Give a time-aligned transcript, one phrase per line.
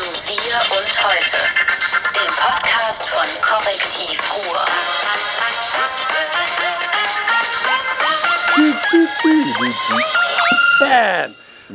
[0.00, 1.36] zu Wir und Heute,
[2.14, 4.64] dem Podcast von Korrektiv Ruhr.
[10.80, 11.34] Bam!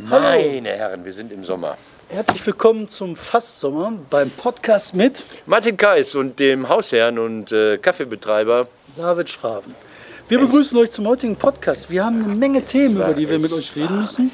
[0.10, 1.78] Hallo, Meine Herren, wir sind im Sommer.
[2.10, 8.68] herzlich willkommen zum Fastsommer beim Podcast mit Martin Kais und dem Hausherrn und äh, Kaffeebetreiber.
[8.98, 9.76] David Schraven.
[10.28, 11.92] Wir begrüßen euch zum heutigen Podcast.
[11.92, 14.32] Wir haben eine Menge Themen, über die wir mit euch reden müssen.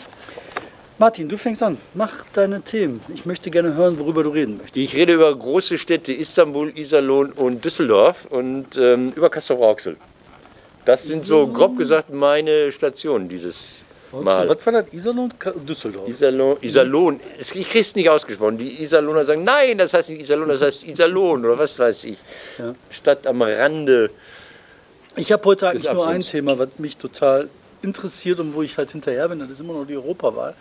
[1.01, 1.79] Martin, du fängst an.
[1.95, 3.01] Mach deine Themen.
[3.15, 4.77] Ich möchte gerne hören, worüber du reden möchtest.
[4.77, 9.97] Ich rede über große Städte Istanbul, Iserlohn und Düsseldorf und ähm, über Kassel-Rauxel.
[10.85, 14.47] Das sind so grob gesagt meine Stationen dieses Mal.
[14.47, 14.93] Was war das?
[14.93, 15.33] Iserlohn,
[15.67, 16.07] Düsseldorf.
[16.07, 17.19] Iserlohn, Iserlohn.
[17.39, 18.59] Ich kriege es nicht ausgesprochen.
[18.59, 22.19] Die Iserlohner sagen, nein, das heißt nicht Iserlohn, das heißt Iserlohn oder was weiß ich.
[22.59, 22.75] Ja.
[22.91, 24.11] Stadt am Rande.
[25.15, 26.21] Ich habe heute eigentlich nur ein.
[26.21, 27.49] Thema, was mich total
[27.81, 29.39] interessiert und wo ich halt hinterher bin.
[29.39, 30.53] Das ist immer noch die Europawahl.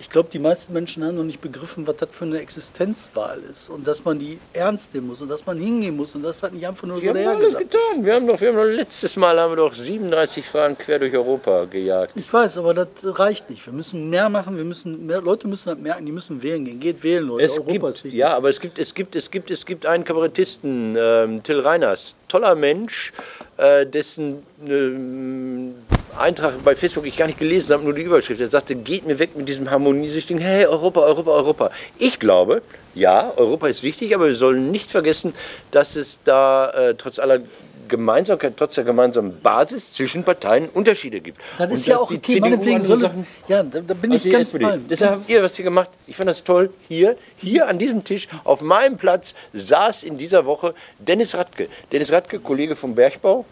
[0.00, 3.70] Ich glaube, die meisten Menschen haben noch nicht begriffen, was das für eine Existenzwahl ist
[3.70, 6.52] und dass man die ernst nehmen muss und dass man hingehen muss und dass das
[6.52, 7.70] nicht einfach nur so Wir haben alles dahergesagt ist.
[7.72, 8.04] getan.
[8.04, 11.14] Wir haben doch, wir haben doch letztes Mal haben wir doch 37 Fragen quer durch
[11.14, 12.12] Europa gejagt.
[12.16, 13.64] Ich weiß, aber das reicht nicht.
[13.66, 14.56] Wir müssen mehr machen.
[14.56, 16.04] Wir müssen mehr Leute müssen das merken.
[16.06, 16.80] Die müssen wählen gehen.
[16.80, 17.44] Geht wählen, Leute.
[17.44, 20.96] Es Europa gibt, ja, aber es gibt, es gibt, es gibt, es gibt einen Kabarettisten,
[20.98, 23.12] ähm, Till Reiners, toller Mensch,
[23.56, 25.76] äh, dessen ähm,
[26.18, 28.40] Eintrag bei Facebook ich gar nicht gelesen habe, nur die Überschrift.
[28.40, 31.70] Er sagte, geht mir weg mit diesem harmoniesüchtigen, hey, Europa, Europa, Europa.
[31.98, 32.62] Ich glaube,
[32.94, 35.34] ja, Europa ist wichtig, aber wir sollen nicht vergessen,
[35.70, 37.40] dass es da äh, trotz aller
[37.88, 41.38] Gemeinsamkeit, trotz der gemeinsamen Basis zwischen Parteien Unterschiede gibt.
[41.58, 42.40] Das ist ja auch die okay.
[42.40, 43.10] Meinetwegen soll
[43.48, 44.78] Ja, da, da bin also ich die ganz bei.
[44.88, 45.90] Deshalb habt ihr was hier gemacht.
[46.06, 46.70] Ich fand das toll.
[46.88, 51.68] Hier, hier an diesem Tisch, auf meinem Platz, saß in dieser Woche Dennis Radke.
[51.92, 53.44] Dennis Radke, Kollege vom Bergbau,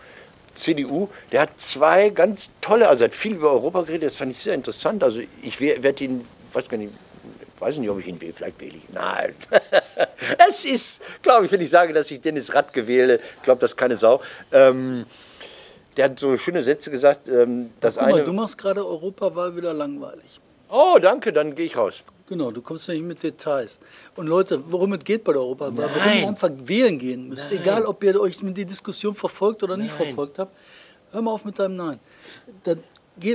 [0.54, 4.32] CDU, der hat zwei ganz tolle, also er hat viel über Europa geredet, das fand
[4.32, 5.02] ich sehr interessant.
[5.02, 6.92] Also ich werde ihn, weiß gar nicht,
[7.58, 8.94] weiß nicht, ob ich ihn wähle, vielleicht wähle ich ihn.
[8.94, 9.34] Nein.
[10.48, 13.96] es ist, glaube ich, wenn ich sage, dass ich Dennis Radke wähle, glaubt das keine
[13.96, 14.20] Sau.
[14.50, 15.06] Ähm,
[15.96, 18.24] der hat so schöne Sätze gesagt, ähm, das Guck mal, eine.
[18.24, 20.40] du machst gerade Europawahl wieder langweilig.
[20.68, 22.02] Oh, danke, dann gehe ich raus.
[22.32, 23.78] Genau, du kommst nicht mit Details.
[24.16, 26.22] Und Leute, worum es geht bei der Europawahl, warum Nein.
[26.22, 29.92] ihr einfach wählen gehen müsst, egal ob ihr euch mit die Diskussion verfolgt oder nicht
[29.92, 30.56] verfolgt habt,
[31.10, 32.00] hör mal auf mit deinem Nein.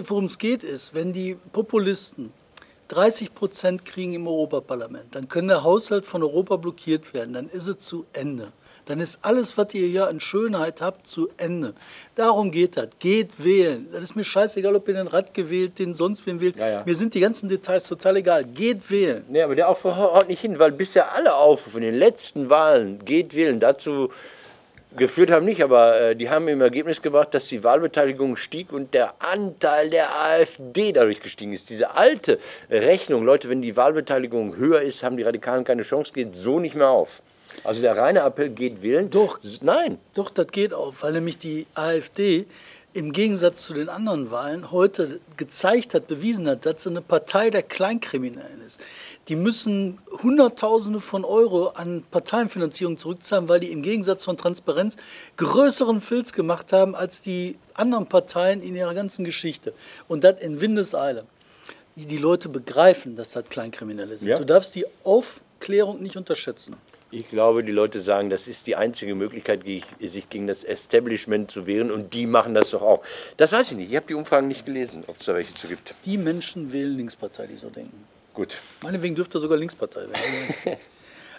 [0.08, 2.34] Worum es geht ist, wenn die Populisten
[2.88, 7.68] 30 Prozent kriegen im Europaparlament, dann kann der Haushalt von Europa blockiert werden, dann ist
[7.68, 8.52] es zu Ende.
[8.88, 11.74] Dann ist alles, was ihr hier an Schönheit habt, zu Ende.
[12.16, 12.90] Darum geht das.
[13.00, 13.88] Geht wählen.
[13.92, 16.56] Das ist mir scheißegal, ob ihr den Rad gewählt, den sonst wen wählt.
[16.56, 16.84] Ja, ja.
[16.86, 18.46] Mir sind die ganzen Details total egal.
[18.46, 19.24] Geht wählen.
[19.28, 23.04] Nee, aber der Aufruf haut nicht hin, weil bisher alle Aufrufe in den letzten Wahlen
[23.06, 24.10] geht wählen dazu
[24.96, 28.94] geführt haben nicht, aber äh, die haben im Ergebnis gebracht, dass die Wahlbeteiligung stieg und
[28.94, 31.70] der Anteil der AfD dadurch gestiegen ist.
[31.70, 32.40] Diese alte
[32.70, 36.76] Rechnung, Leute, wenn die Wahlbeteiligung höher ist, haben die Radikalen keine Chance, geht so nicht
[36.76, 37.22] mehr auf.
[37.64, 39.10] Also der reine Appell geht wählen.
[39.10, 39.40] Doch.
[39.62, 40.00] Nein.
[40.14, 42.46] Doch, das geht auf, weil nämlich die AfD
[42.94, 47.50] im Gegensatz zu den anderen Wahlen heute gezeigt hat, bewiesen hat, dass sie eine Partei
[47.50, 48.80] der Kleinkriminellen ist.
[49.28, 54.96] Die müssen Hunderttausende von Euro an Parteienfinanzierung zurückzahlen, weil die im Gegensatz von Transparenz
[55.36, 59.74] größeren Filz gemacht haben als die anderen Parteien in ihrer ganzen Geschichte.
[60.08, 61.26] Und das in Windeseile.
[61.96, 64.30] Die Leute begreifen, dass das Kleinkriminelle sind.
[64.30, 64.38] Ja.
[64.38, 66.76] Du darfst die Aufklärung nicht unterschätzen.
[67.10, 69.62] Ich glaube, die Leute sagen, das ist die einzige Möglichkeit,
[70.00, 73.04] sich gegen das Establishment zu wehren und die machen das doch auch.
[73.38, 73.90] Das weiß ich nicht.
[73.92, 75.96] Ich habe die Umfragen nicht gelesen, ob es da welche zu gibt.
[76.06, 78.06] Die Menschen wählen Linkspartei, die so denken.
[78.34, 78.58] Gut.
[78.84, 80.78] Meinetwegen dürfte sogar Linkspartei werden.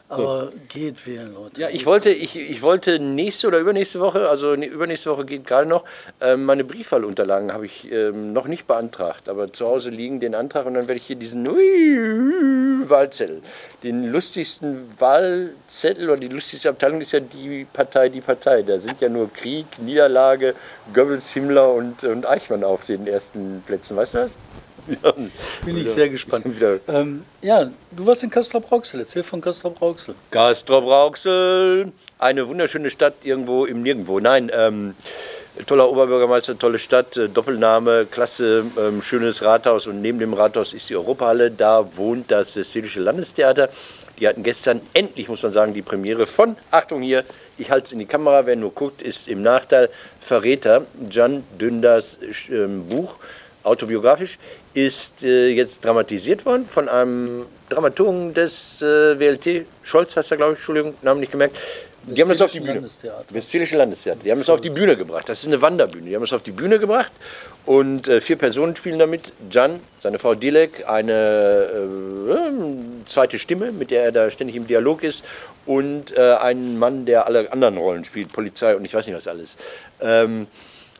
[0.08, 1.60] Aber geht wählen, Leute.
[1.60, 5.68] Ja, ich wollte, ich, ich wollte nächste oder übernächste Woche, also übernächste Woche geht gerade
[5.68, 5.84] noch,
[6.22, 10.64] ähm, meine Briefwahlunterlagen habe ich ähm, noch nicht beantragt, aber zu Hause liegen den Antrag
[10.64, 11.46] und dann werde ich hier diesen
[12.88, 13.42] Wahlzettel,
[13.84, 18.62] den lustigsten Wahlzettel oder die lustigste Abteilung ist ja die Partei, die Partei.
[18.62, 20.54] Da sind ja nur Krieg, Niederlage,
[20.94, 24.38] Goebbels, Himmler und, und Eichmann auf den ersten Plätzen, weißt du das?
[24.88, 25.12] Ja.
[25.64, 26.44] Bin ich sehr gespannt.
[26.44, 26.80] Wieder.
[26.88, 29.00] Ähm, ja, du warst in Castrop-Rauxel.
[29.00, 30.14] Erzähl von Castrop-Rauxel.
[30.30, 34.20] Castrop-Rauxel, eine wunderschöne Stadt irgendwo im Nirgendwo.
[34.20, 34.94] Nein, ähm,
[35.66, 40.88] toller Oberbürgermeister, tolle Stadt, äh, Doppelname, klasse, ähm, schönes Rathaus und neben dem Rathaus ist
[40.90, 41.50] die Europahalle.
[41.50, 43.68] Da wohnt das Westfälische Landestheater.
[44.18, 47.24] Die hatten gestern endlich, muss man sagen, die Premiere von, Achtung hier,
[47.56, 49.90] ich halte es in die Kamera, wer nur guckt, ist im Nachteil
[50.20, 52.18] Verräter, Jan Dünders
[52.50, 53.16] ähm, Buch,
[53.62, 54.38] autobiografisch,
[54.74, 60.52] ist äh, jetzt dramatisiert worden von einem Dramaturgen des äh, WLT, Scholz heißt er, glaube
[60.52, 61.56] ich, Entschuldigung, Namen nicht gemerkt.
[62.06, 62.74] Die haben das auf die Bühne.
[62.74, 63.24] Landestheater.
[63.34, 64.20] Westfälische Landestheater.
[64.24, 65.28] Die haben es auf die Bühne gebracht.
[65.28, 66.08] Das ist eine Wanderbühne.
[66.08, 67.12] Die haben es auf die Bühne gebracht
[67.66, 69.32] und äh, vier Personen spielen damit.
[69.50, 75.02] Jan, seine Frau Dilek, eine äh, zweite Stimme, mit der er da ständig im Dialog
[75.02, 75.22] ist,
[75.66, 79.28] und äh, einen Mann, der alle anderen Rollen spielt, Polizei und ich weiß nicht was
[79.28, 79.58] alles.
[80.00, 80.46] Ähm,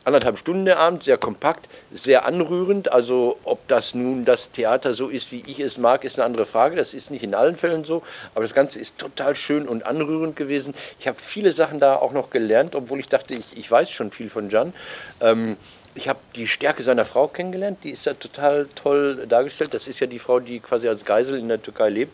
[0.03, 2.91] anderthalb Stunden der Abend, sehr kompakt, sehr anrührend.
[2.91, 6.45] Also ob das nun das Theater so ist, wie ich es mag, ist eine andere
[6.45, 6.75] Frage.
[6.75, 8.03] Das ist nicht in allen Fällen so,
[8.35, 10.73] aber das Ganze ist total schön und anrührend gewesen.
[10.99, 14.11] Ich habe viele Sachen da auch noch gelernt, obwohl ich dachte, ich, ich weiß schon
[14.11, 14.73] viel von Jan.
[15.21, 15.57] Ähm,
[15.95, 19.73] ich habe die Stärke seiner Frau kennengelernt, die ist da total toll dargestellt.
[19.73, 22.13] Das ist ja die Frau, die quasi als Geisel in der Türkei lebt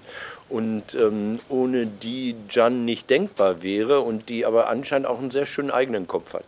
[0.50, 5.46] und ähm, ohne die Jan nicht denkbar wäre und die aber anscheinend auch einen sehr
[5.46, 6.46] schönen eigenen Kopf hat.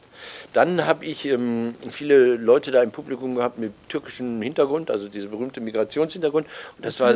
[0.53, 5.27] Dann habe ich ähm, viele Leute da im Publikum gehabt mit türkischem Hintergrund, also diese
[5.27, 6.47] berühmte Migrationshintergrund.
[6.77, 7.13] Und das war,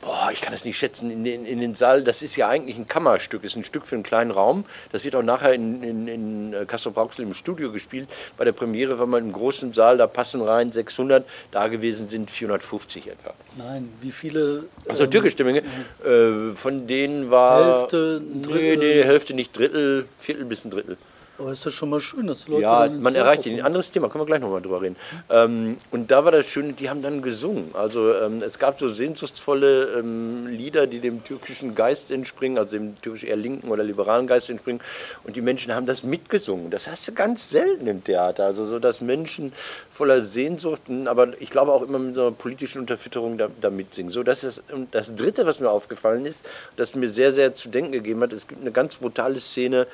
[0.00, 2.76] boah, ich kann das nicht schätzen, in den, in den Saal, das ist ja eigentlich
[2.76, 4.64] ein Kammerstück, ist ein Stück für einen kleinen Raum.
[4.90, 8.08] Das wird auch nachher in, in, in äh, Kassel-Brauxel im Studio gespielt.
[8.36, 12.32] Bei der Premiere war man im großen Saal, da passen rein 600, da gewesen sind
[12.32, 13.32] 450 etwa.
[13.56, 14.64] Nein, wie viele?
[14.88, 15.62] Also ähm, türkischstämmige,
[16.04, 17.80] äh, von denen war...
[17.82, 18.78] Hälfte, ein Nee, Drittel?
[18.78, 20.96] nee, Hälfte nicht, Drittel, Viertel bis ein Drittel.
[21.38, 22.62] Aber ist das schon mal schön, dass Leute.
[22.62, 23.58] Ja, man erreicht ihn.
[23.58, 24.96] Ein anderes Thema, können wir gleich nochmal drüber reden.
[25.30, 27.70] Ähm, und da war das Schöne, die haben dann gesungen.
[27.74, 33.00] Also ähm, es gab so sehnsuchtsvolle ähm, Lieder, die dem türkischen Geist entspringen, also dem
[33.00, 34.82] türkisch eher linken oder liberalen Geist entspringen.
[35.24, 36.70] Und die Menschen haben das mitgesungen.
[36.70, 38.44] Das hast du ganz selten im Theater.
[38.44, 39.52] Also so, dass Menschen
[39.92, 44.12] voller Sehnsucht, aber ich glaube auch immer mit so einer politischen Unterfütterung da, da mitsingen.
[44.12, 46.44] So, das ist das Dritte, was mir aufgefallen ist,
[46.76, 49.86] das mir sehr, sehr zu denken gegeben hat, es gibt eine ganz brutale Szene,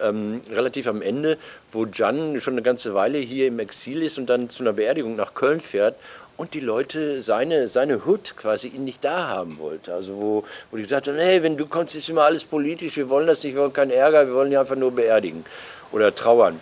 [0.00, 1.38] ähm, relativ am Ende,
[1.72, 5.16] wo Jan schon eine ganze Weile hier im Exil ist und dann zu einer Beerdigung
[5.16, 5.96] nach Köln fährt
[6.36, 9.94] und die Leute seine, seine Hut quasi ihn nicht da haben wollte.
[9.94, 13.08] Also wo, wo die gesagt haben, hey, wenn du kommst, ist immer alles politisch, wir
[13.08, 15.44] wollen das nicht, wir wollen keinen Ärger, wir wollen ihn einfach nur beerdigen
[15.92, 16.60] oder trauern.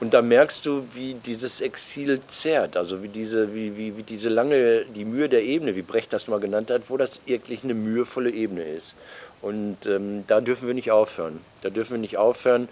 [0.00, 4.28] Und da merkst du, wie dieses Exil zerrt, also wie diese, wie, wie, wie diese
[4.28, 7.74] lange, die Mühe der Ebene, wie Brecht das mal genannt hat, wo das wirklich eine
[7.74, 8.94] mühevolle Ebene ist.
[9.40, 11.40] Und ähm, da dürfen wir nicht aufhören.
[11.62, 12.68] Da dürfen wir nicht aufhören.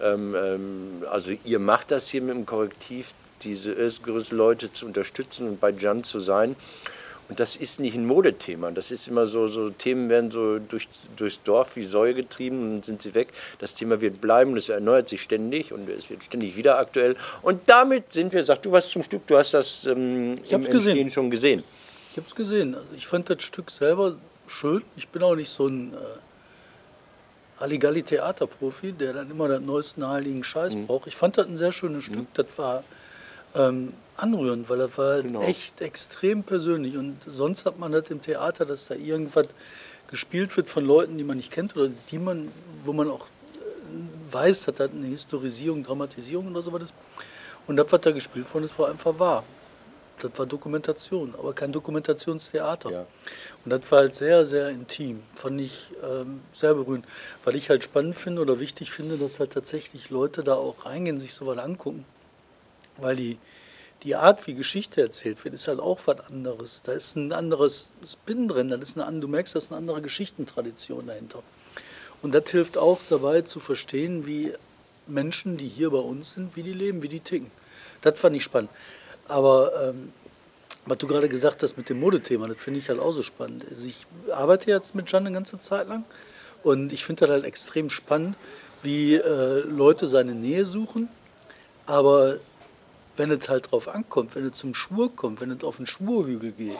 [0.00, 3.12] Ähm, ähm, also ihr macht das hier mit dem Korrektiv,
[3.42, 6.56] diese Özgürüz-Leute zu unterstützen und bei Jan zu sein.
[7.30, 8.72] Und das ist nicht ein Modethema.
[8.72, 12.84] Das ist immer so, so Themen werden so durch, durchs Dorf wie Säue getrieben und
[12.84, 13.28] sind sie weg.
[13.60, 17.14] Das Thema wird bleiben, das erneuert sich ständig und es wird ständig wieder aktuell.
[17.42, 20.64] Und damit sind wir, sag du was zum Stück, du hast das ähm, Ich im
[20.64, 20.74] gesehen.
[20.74, 21.62] Entstehen schon gesehen.
[22.10, 22.74] Ich habe es gesehen.
[22.74, 24.16] Also ich fand das Stück selber
[24.50, 24.82] schön.
[24.96, 25.96] Ich bin auch nicht so ein äh,
[27.60, 30.86] Halligalli-Theaterprofi, der dann immer den neuesten heiligen Scheiß Mhm.
[30.86, 31.06] braucht.
[31.06, 32.26] Ich fand das ein sehr schönes Stück.
[32.34, 32.84] Das war
[33.54, 35.42] ähm, anrührend, weil das war Genau.
[35.42, 36.96] echt extrem persönlich.
[36.96, 39.48] Und sonst hat man das im Theater, dass da irgendwas
[40.08, 42.48] gespielt wird von Leuten, die man nicht kennt oder die man,
[42.84, 46.94] wo man auch äh, weiß, dass das eine Historisierung, Dramatisierung oder sowas ist.
[47.66, 49.44] Und das, was da gespielt worden ist, war einfach wahr.
[50.20, 52.90] Das war Dokumentation, aber kein Dokumentationstheater.
[52.90, 53.06] Ja.
[53.64, 55.22] Und das war halt sehr, sehr intim.
[55.34, 57.06] Fand ich ähm, sehr berührend.
[57.44, 61.18] Weil ich halt spannend finde oder wichtig finde, dass halt tatsächlich Leute da auch reingehen,
[61.18, 62.04] sich sowas angucken.
[62.98, 63.38] Weil die,
[64.02, 66.82] die Art, wie Geschichte erzählt wird, ist halt auch was anderes.
[66.84, 70.02] Da ist ein anderes Spin drin, da ist eine, du merkst, da ist eine andere
[70.02, 71.42] Geschichtentradition dahinter.
[72.22, 74.52] Und das hilft auch dabei zu verstehen, wie
[75.06, 77.50] Menschen, die hier bei uns sind, wie die leben, wie die ticken.
[78.02, 78.70] Das fand ich spannend.
[79.30, 80.12] Aber ähm,
[80.86, 83.64] was du gerade gesagt hast mit dem Modethema, das finde ich halt auch so spannend.
[83.70, 86.04] Also ich arbeite jetzt mit Jan eine ganze Zeit lang
[86.62, 88.36] und ich finde das halt extrem spannend,
[88.82, 91.08] wie äh, Leute seine Nähe suchen,
[91.86, 92.38] aber
[93.16, 96.52] wenn es halt drauf ankommt, wenn es zum Schwur kommt, wenn es auf den Schwurhügel
[96.52, 96.78] geht,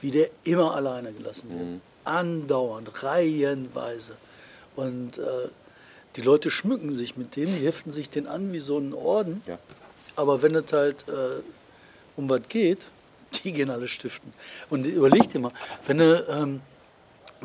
[0.00, 1.80] wie der immer alleine gelassen wird.
[2.04, 4.16] Andauernd, reihenweise.
[4.76, 5.48] Und äh,
[6.16, 9.42] die Leute schmücken sich mit dem, die heften sich den an wie so einen Orden.
[9.46, 9.58] Ja.
[10.14, 11.40] Aber wenn es halt äh,
[12.16, 12.80] um was geht,
[13.44, 14.32] die gehen alle stiften.
[14.70, 15.52] Und überleg dir mal,
[15.86, 16.60] wenn du, ähm,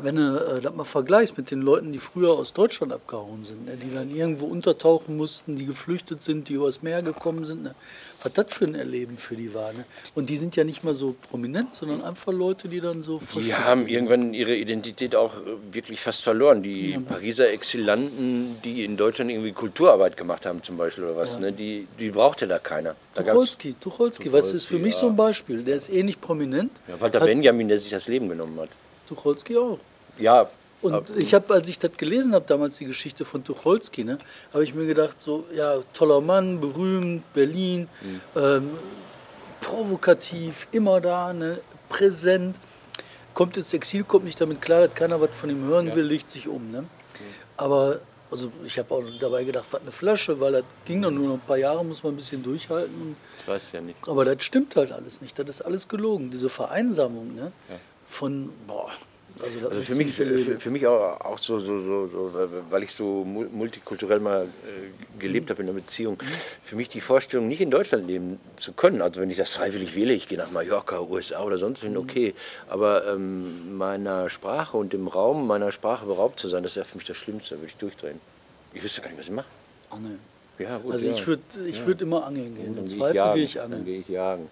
[0.02, 3.66] wenn du äh, das mal vergleichst mit den Leuten, die früher aus Deutschland abgehauen sind,
[3.66, 7.74] ne, die dann irgendwo untertauchen mussten, die geflüchtet sind, die übers Meer gekommen sind, ne,
[8.22, 9.72] was das für ein Erleben für die war.
[9.72, 9.84] Ne?
[10.14, 13.54] Und die sind ja nicht mal so prominent, sondern einfach Leute, die dann so Die
[13.54, 16.62] haben irgendwann ihre Identität auch äh, wirklich fast verloren.
[16.62, 21.52] Die Pariser Exilanten, die in Deutschland irgendwie Kulturarbeit gemacht haben zum Beispiel oder was, ne,
[21.52, 22.96] die, die brauchte da keiner.
[23.14, 25.00] Da gab's, Tucholsky, Tucholsky, was ist für mich ja.
[25.00, 25.62] so ein Beispiel?
[25.62, 26.70] Der ist eh nicht prominent.
[26.86, 28.70] ja, Walter Benjamin, der sich das Leben genommen hat.
[29.08, 29.78] Tucholsky auch.
[30.18, 30.48] Ja,
[30.82, 34.18] Und ab- ich habe, als ich das gelesen habe, damals die Geschichte von Tucholsky, ne,
[34.52, 37.88] habe ich mir gedacht, so, ja, toller Mann, berühmt, Berlin,
[38.36, 38.70] ähm,
[39.60, 42.56] provokativ, immer da, ne, präsent,
[43.34, 46.30] kommt ins Exil, kommt nicht damit klar, dass keiner was von ihm hören will, legt
[46.30, 46.70] sich um.
[46.70, 46.84] Ne?
[47.56, 48.00] Aber,
[48.30, 51.34] also ich habe auch dabei gedacht, was eine Flasche, weil das ging doch nur noch
[51.34, 53.16] ein paar Jahre, muss man ein bisschen durchhalten.
[53.40, 53.98] ich weiß ja nicht.
[54.06, 55.38] Aber das stimmt halt alles nicht.
[55.38, 56.30] Das ist alles gelogen.
[56.30, 57.52] Diese Vereinsamung ne?
[58.08, 58.90] Von, boah,
[59.40, 62.32] Also, Also für mich, für, für mich auch, auch so, so, so, so,
[62.70, 66.18] weil ich so mul- multikulturell mal äh, gelebt habe in einer Beziehung,
[66.64, 69.94] für mich die Vorstellung, nicht in Deutschland leben zu können, also wenn ich das freiwillig
[69.94, 72.34] wähle, ich gehe nach Mallorca, USA oder sonst hin, okay,
[72.68, 76.96] aber ähm, meiner Sprache und dem Raum meiner Sprache beraubt zu sein, das wäre für
[76.98, 78.18] mich das Schlimmste, würde ich durchdrehen.
[78.74, 79.46] Ich wüsste gar nicht, was ich mache.
[79.90, 80.18] Angeln.
[80.58, 81.12] Ja, gut, Also ja.
[81.14, 82.74] ich würde ich würd immer angeln gehen.
[82.74, 83.84] Dann Im Zweifel gehe ich Dann angeln.
[83.84, 84.50] gehe ich jagen.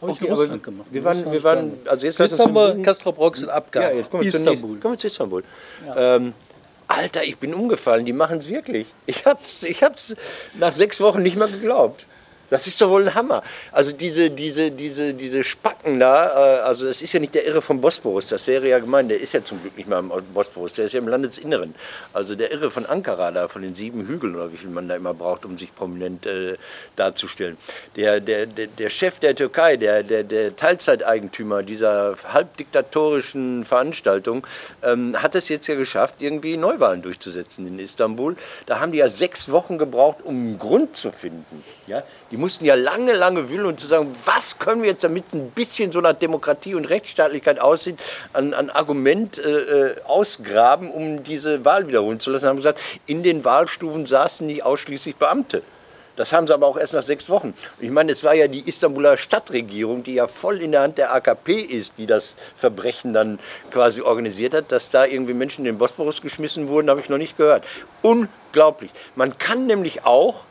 [0.00, 0.86] Habe ich Okay, in aber Russland gemacht.
[0.90, 3.82] wir In waren- wir waren- also jetzt jetzt haben wir zum- Castrop Rocks in Abgang.
[3.82, 4.78] Ja, jetzt kommen wir, Istanbul.
[4.80, 5.44] kommen wir zu Istanbul.
[5.96, 6.32] Ähm,
[6.86, 8.86] Alter, ich bin umgefallen, die machen es wirklich.
[9.06, 10.14] Ich hab's, ich hab's
[10.54, 12.06] nach sechs Wochen nicht mehr geglaubt.
[12.54, 13.42] Das ist doch wohl ein Hammer.
[13.72, 17.60] Also diese, diese, diese, diese Spacken da, äh, also das ist ja nicht der Irre
[17.60, 20.74] vom Bosporus, das wäre ja gemein, der ist ja zum Glück nicht mehr am Bosporus,
[20.74, 21.74] der ist ja im Landesinneren.
[22.12, 24.94] Also der Irre von Ankara da, von den sieben Hügeln oder wie viel man da
[24.94, 26.56] immer braucht, um sich prominent äh,
[26.94, 27.56] darzustellen.
[27.96, 34.46] Der, der, der, der Chef der Türkei, der, der, der Teilzeiteigentümer dieser halbdiktatorischen Veranstaltung,
[34.84, 38.36] ähm, hat es jetzt ja geschafft, irgendwie Neuwahlen durchzusetzen in Istanbul.
[38.66, 41.64] Da haben die ja sechs Wochen gebraucht, um einen Grund zu finden.
[41.86, 42.02] Ja?
[42.30, 45.50] Die mussten ja lange, lange wühlen und zu sagen, was können wir jetzt, damit ein
[45.50, 47.98] bisschen so nach Demokratie und Rechtsstaatlichkeit aussieht,
[48.32, 52.48] an, an Argument äh, äh, ausgraben, um diese Wahl wiederholen zu lassen.
[52.48, 55.62] Haben gesagt, in den Wahlstuben saßen nicht ausschließlich Beamte.
[56.16, 57.54] Das haben sie aber auch erst nach sechs Wochen.
[57.80, 61.12] Ich meine, es war ja die Istanbuler Stadtregierung, die ja voll in der Hand der
[61.12, 63.40] AKP ist, die das Verbrechen dann
[63.72, 64.70] quasi organisiert hat.
[64.70, 67.64] Dass da irgendwie Menschen in den Bosporus geschmissen wurden, habe ich noch nicht gehört.
[68.02, 68.92] Unglaublich.
[69.16, 70.44] Man kann nämlich auch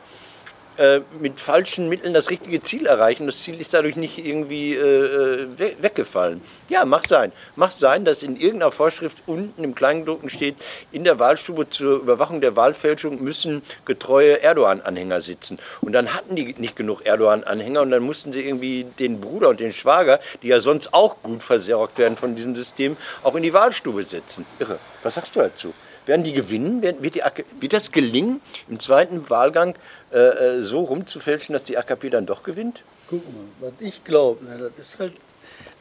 [0.78, 3.26] äh, mit falschen Mitteln das richtige Ziel erreichen.
[3.26, 6.40] Das Ziel ist dadurch nicht irgendwie äh, we weggefallen.
[6.68, 7.32] Ja, mach sein.
[7.56, 10.56] Mach sein, dass in irgendeiner Vorschrift unten im Kleingedruckten steht,
[10.92, 15.58] in der Wahlstube zur Überwachung der Wahlfälschung müssen getreue Erdogan-Anhänger sitzen.
[15.80, 19.60] Und dann hatten die nicht genug Erdogan-Anhänger und dann mussten sie irgendwie den Bruder und
[19.60, 23.52] den Schwager, die ja sonst auch gut versorgt werden von diesem System, auch in die
[23.52, 24.46] Wahlstube setzen.
[24.58, 24.78] Irre.
[25.02, 25.74] Was sagst du dazu?
[26.06, 26.82] Werden die gewinnen?
[26.82, 27.22] Wird, die,
[27.60, 29.74] wird das gelingen, im zweiten Wahlgang
[30.12, 32.82] äh, äh, so rumzufälschen, dass die AKP dann doch gewinnt?
[33.08, 35.12] Guck mal, was ich glaube, ne, das ist halt,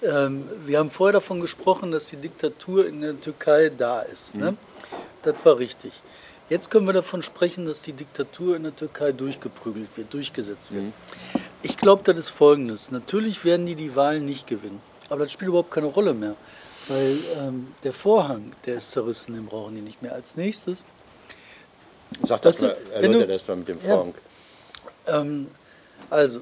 [0.02, 4.36] ähm, wir haben vorher davon gesprochen, dass die Diktatur in der Türkei da ist.
[4.36, 4.56] Ne?
[5.24, 5.94] Das war richtig.
[6.50, 10.86] Jetzt können wir davon sprechen, dass die Diktatur in der Türkei durchgeprügelt wird, durchgesetzt wird.
[11.62, 12.92] Ich glaube, das ist folgendes.
[12.92, 14.82] Natürlich werden die die Wahlen nicht gewinnen.
[15.10, 16.36] Aber das spielt überhaupt keine Rolle mehr.
[16.88, 20.14] Weil ähm, der Vorhang, der ist zerrissen, den brauchen die nicht mehr.
[20.14, 20.84] Als nächstes
[22.24, 23.96] Sag das das mal, mal, wenn du- erläuter das mal mit dem Ja.
[23.98, 24.16] Frank.
[25.08, 25.48] Ähm,
[26.10, 26.42] also,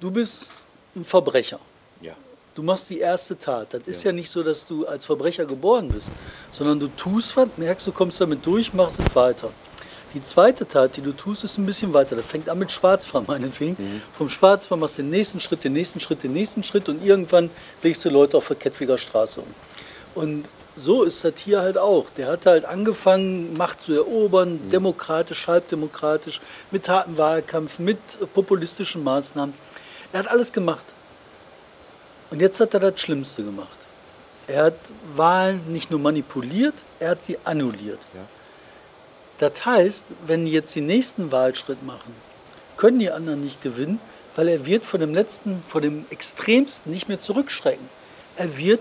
[0.00, 0.48] du bist
[0.96, 1.60] ein Verbrecher.
[2.00, 2.14] Ja.
[2.54, 3.72] Du machst die erste Tat.
[3.74, 6.06] Das ist ja nicht so, dass du als Verbrecher geboren bist,
[6.52, 9.50] sondern du tust was, merkst, du kommst damit durch, machst es weiter.
[10.14, 12.16] Die zweite Tat, die du tust, ist ein bisschen weiter.
[12.16, 14.02] Das fängt an mit Schwarzfahren, meinetwegen.
[14.16, 17.50] Vom Schwarzfahren machst du den nächsten Schritt, den nächsten Schritt, den nächsten Schritt und irgendwann
[17.82, 19.46] legst du Leute auf der Kettwiger Straße um.
[20.14, 20.46] Und
[20.76, 22.06] so ist das hier halt auch.
[22.16, 27.98] Der hat halt angefangen, Macht zu erobern, demokratisch, halbdemokratisch, mit harten Wahlkampf, mit
[28.32, 29.54] populistischen Maßnahmen.
[30.12, 30.84] Er hat alles gemacht.
[32.30, 33.68] Und jetzt hat er das Schlimmste gemacht.
[34.46, 34.78] Er hat
[35.14, 37.98] Wahlen nicht nur manipuliert, er hat sie annulliert.
[39.38, 42.14] Das heißt, wenn die jetzt den nächsten Wahlschritt machen,
[42.76, 44.00] können die anderen nicht gewinnen,
[44.36, 47.88] weil er wird von dem letzten, von dem Extremsten nicht mehr zurückschrecken.
[48.36, 48.80] Er wird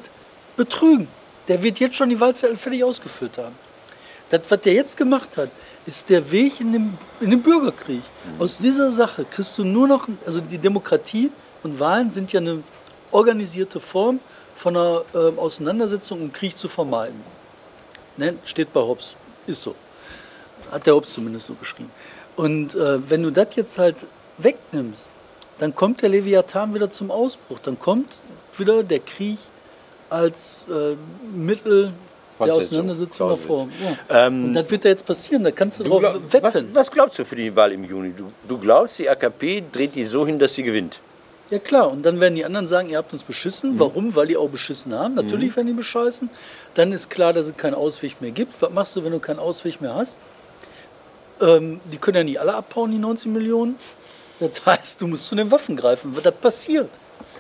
[0.56, 1.08] betrügen.
[1.48, 3.56] Der wird jetzt schon die Wahlzettel fertig ausgefüllt haben.
[4.30, 5.50] Das, was der jetzt gemacht hat,
[5.86, 8.02] ist der Weg in den, in den Bürgerkrieg.
[8.40, 11.32] Aus dieser Sache kriegst du nur noch, also die Demokratie
[11.64, 12.62] und Wahlen sind ja eine
[13.12, 14.20] organisierte Form
[14.56, 17.24] von einer ähm, Auseinandersetzung, um Krieg zu vermeiden.
[18.18, 18.36] Ne?
[18.46, 19.76] Steht bei Hobbes, ist so.
[20.72, 21.92] Hat der Hobbes zumindest so geschrieben.
[22.36, 23.96] Und äh, wenn du das jetzt halt
[24.38, 25.04] wegnimmst,
[25.60, 27.60] dann kommt der Leviathan wieder zum Ausbruch.
[27.64, 28.10] Dann kommt
[28.58, 29.38] wieder der Krieg
[30.10, 30.96] als äh,
[31.36, 31.92] Mittel
[32.40, 33.72] der Auseinandersetzung vorn.
[34.10, 34.28] Ja.
[34.28, 36.70] Ähm, Und das wird da jetzt passieren, da kannst du, Du drauf glaub- was, wetten.
[36.74, 38.14] was glaubst du für die Wahl im Juni?
[38.16, 41.00] Du, du glaubst, die AKP dreht die so hin, dass sie gewinnt?
[41.50, 43.74] Ja klar, und dann werden die anderen sagen, ihr habt uns beschissen.
[43.76, 43.80] Mhm.
[43.80, 44.16] Warum?
[44.16, 45.16] Weil die auch beschissen haben.
[45.16, 46.30] Natürlich werden die bescheißen.
[46.76, 48.62] Dann ist klar, dass es keinen Ausweg mehr gibt.
[48.62, 50.16] Was machst du, wenn du keinen Ausweg mehr hast?
[51.42, 53.76] Ähm, die können ja nicht alle abhauen, die 19 Millionen.
[54.40, 56.16] Das heißt, du musst zu den Waffen greifen.
[56.16, 56.90] Was passiert?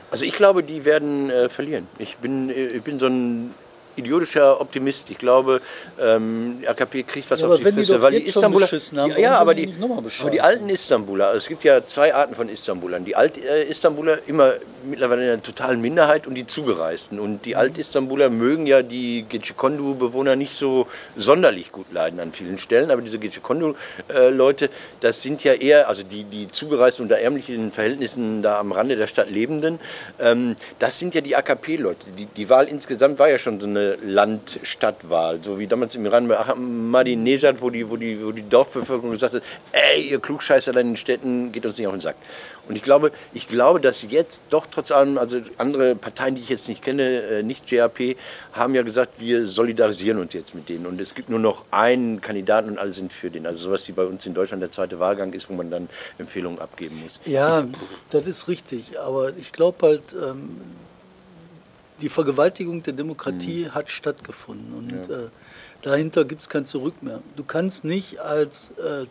[0.09, 1.87] Also ich glaube, die werden äh, verlieren.
[1.99, 3.53] Ich bin, äh, ich bin so ein
[3.97, 5.09] idiotischer Optimist.
[5.09, 5.61] Ich glaube,
[5.99, 9.11] ähm, die AKP kriegt was Ja, auf aber die wenn die weil die Istanbuler, haben,
[9.11, 9.73] ja, ja, aber die
[10.19, 13.05] aber die alten Istanbuler, also es gibt ja zwei Arten von Istanbulern.
[13.05, 17.19] Die Alt-Istanbuler immer mittlerweile in einer totalen Minderheit und die Zugereisten.
[17.19, 22.91] Und die Alt-Istanbuler mögen ja die Gecekondu-Bewohner nicht so sonderlich gut leiden an vielen Stellen,
[22.91, 28.59] aber diese Gecekondu-Leute, das sind ja eher, also die, die Zugereisten unter ärmlichen Verhältnissen da
[28.59, 29.79] am Rande der Stadt Lebenden,
[30.19, 32.07] ähm, das sind ja die AKP-Leute.
[32.17, 36.27] Die, die Wahl insgesamt war ja schon so eine Land-Stadt-Wahl, so wie damals im Iran
[36.27, 40.79] bei Ahmadinejad, wo die, wo, die, wo die Dorfbevölkerung gesagt hat, ey, ihr Klugscheißer da
[40.79, 42.15] in den Städten, geht uns nicht auf den Sack.
[42.67, 46.49] Und ich glaube, ich glaube, dass jetzt doch trotz allem, also andere Parteien, die ich
[46.49, 48.17] jetzt nicht kenne, äh, nicht JAP,
[48.53, 50.85] haben ja gesagt, wir solidarisieren uns jetzt mit denen.
[50.85, 53.45] Und es gibt nur noch einen Kandidaten und alle sind für den.
[53.45, 56.59] Also sowas wie bei uns in Deutschland der zweite Wahlgang ist, wo man dann Empfehlungen
[56.59, 57.19] abgeben muss.
[57.25, 57.65] Ja,
[58.09, 58.99] das ist richtig.
[58.99, 60.61] Aber ich glaube halt, ähm,
[62.01, 63.75] die Vergewaltigung der Demokratie mhm.
[63.75, 64.73] hat stattgefunden.
[64.73, 65.15] Und ja.
[65.15, 65.29] äh,
[65.81, 67.21] dahinter gibt es kein Zurück mehr.
[67.35, 69.05] Du kannst nicht als äh,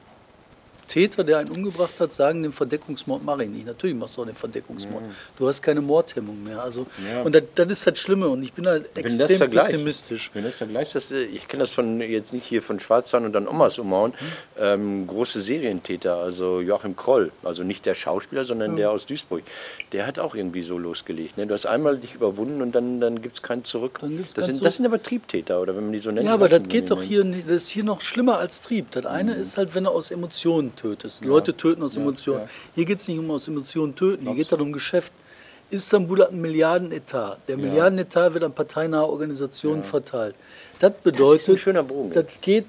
[0.87, 3.67] Täter, der einen umgebracht hat, sagen, den Verdeckungsmord mache ich nicht.
[3.67, 5.03] Natürlich machst du auch den Verdeckungsmord.
[5.03, 5.15] Mhm.
[5.37, 6.63] Du hast keine Mordhemmung mehr.
[6.63, 7.23] Also, ja.
[7.23, 10.31] Und das, das, ist halt Schlimme und ich bin halt Wenn extrem pessimistisch.
[10.35, 13.33] Wenn das vergleichst, das, äh, ich kenne das von jetzt nicht hier von Schwarzwald und
[13.33, 14.63] dann Omas umhauen, mhm.
[14.63, 18.77] ähm, große Serientäter, also Joachim Kroll, also nicht der Schauspieler, sondern mhm.
[18.77, 19.43] der aus Duisburg,
[19.93, 21.37] der hat auch irgendwie so losgelegt.
[21.37, 21.47] Ne?
[21.47, 24.01] Du hast einmal dich überwunden und dann, dann gibt es kein Zurück.
[24.35, 26.27] Das sind, das sind aber Triebtäter, oder wenn man die so nennt.
[26.27, 28.91] Ja, aber das geht doch hier, das ist hier noch schlimmer als Trieb.
[28.93, 29.43] Das eine mhm.
[29.43, 31.23] ist halt, wenn er aus Emotionen tötest.
[31.23, 31.29] Ja.
[31.29, 32.43] Leute töten aus Emotionen.
[32.43, 32.49] Ja.
[32.75, 35.13] Hier geht es nicht um aus Emotionen töten, hier geht es um Geschäft.
[35.71, 37.39] Istanbul hat einen Milliardenetat.
[37.49, 40.37] Der Milliardenetat wird an parteinahe Organisationen verteilt.
[40.79, 42.67] Das bedeutet, das, das geht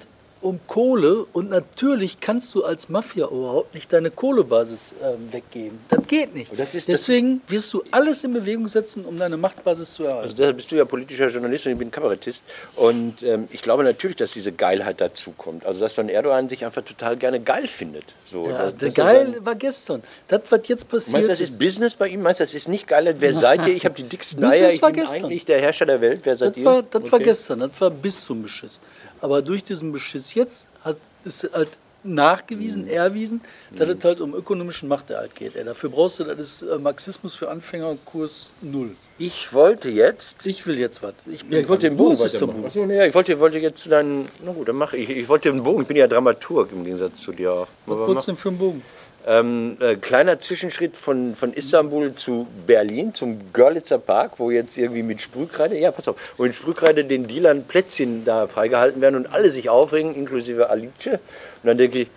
[0.48, 5.78] um Kohle und natürlich kannst du als Mafia überhaupt nicht deine Kohlebasis äh, weggeben.
[5.88, 6.58] Das geht nicht.
[6.58, 10.24] Das Deswegen das wirst du alles in Bewegung setzen, um deine Machtbasis zu erhalten.
[10.24, 12.42] Also deshalb bist du ja politischer Journalist und ich bin Kabarettist.
[12.76, 15.66] Und ähm, ich glaube natürlich, dass diese Geilheit dazu kommt.
[15.66, 18.04] Also dass dann Erdogan sich einfach total gerne geil findet.
[18.30, 20.02] So, ja, der geil war gestern.
[20.28, 22.22] Das, was jetzt passiert Meinst du, das ist Business bei ihm?
[22.22, 23.14] Meinst du, das ist nicht geil?
[23.18, 23.74] Wer seid ihr?
[23.74, 24.70] Ich habe die dicksten Eier.
[24.70, 25.24] Ich bin gestern.
[25.24, 26.20] eigentlich der Herrscher der Welt.
[26.24, 26.64] Wer seid das ihr?
[26.64, 27.12] War, das okay.
[27.12, 27.60] war gestern.
[27.60, 28.80] Das war bis zum Beschiss.
[29.20, 31.70] Aber durch diesen Beschiss jetzt hat, ist halt
[32.04, 32.90] nachgewiesen, mhm.
[32.90, 33.40] erwiesen,
[33.76, 33.96] dass mhm.
[33.98, 35.56] es halt um ökonomischen Machterhalt geht.
[35.56, 38.94] Ey, dafür brauchst du, das äh, Marxismus für Anfänger, Kurs null.
[39.18, 40.46] Ich wollte jetzt.
[40.46, 41.14] Ich will jetzt was.
[41.26, 42.64] Ich, ja, ich wollte den Bogen weitermachen.
[42.64, 44.28] Achso, ja, ich wollte, wollte jetzt zu deinen.
[44.44, 45.10] Na gut, dann mache ich.
[45.10, 45.82] Ich wollte den Bogen.
[45.82, 47.66] Ich bin ja Dramaturg im Gegensatz zu dir.
[47.86, 48.82] Was wolltest du denn für einen Bogen?
[49.28, 55.02] Ähm, äh, kleiner Zwischenschritt von, von Istanbul zu Berlin, zum Görlitzer Park, wo jetzt irgendwie
[55.02, 59.26] mit Sprühkreide, ja, pass auf, wo in Sprühkreide den Dealern Plätzchen da freigehalten werden und
[59.26, 60.88] alle sich aufregen, inklusive Alice.
[61.04, 61.20] Und
[61.64, 62.08] dann denke ich,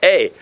[0.00, 0.32] ey,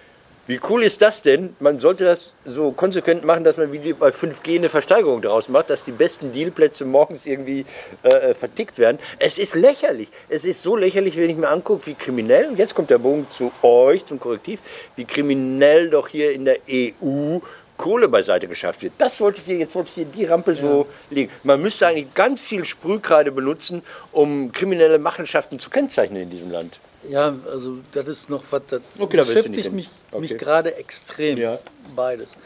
[0.46, 1.56] wie cool ist das denn?
[1.58, 5.70] Man sollte das so konsequent machen, dass man wie bei 5G eine Versteigerung daraus macht,
[5.70, 7.64] dass die besten Dealplätze morgens irgendwie
[8.02, 8.98] äh, äh, vertickt werden.
[9.18, 10.08] Es ist lächerlich.
[10.28, 13.26] Es ist so lächerlich, wenn ich mir angucke, wie kriminell, und jetzt kommt der Bogen
[13.30, 14.60] zu euch, zum Korrektiv,
[14.96, 17.38] wie kriminell doch hier in der EU
[17.76, 18.92] Kohle beiseite geschafft wird.
[18.98, 21.14] Das wollte ich hier, jetzt wollte ich hier die Rampe so ja.
[21.16, 21.32] legen.
[21.42, 26.78] Man müsste eigentlich ganz viel Sprühkreide benutzen, um kriminelle Machenschaften zu kennzeichnen in diesem Land.
[27.08, 30.20] Ja, also das ist noch was, das okay, beschäftigt mich, okay.
[30.20, 31.58] mich gerade extrem, ja.
[31.94, 32.36] beides.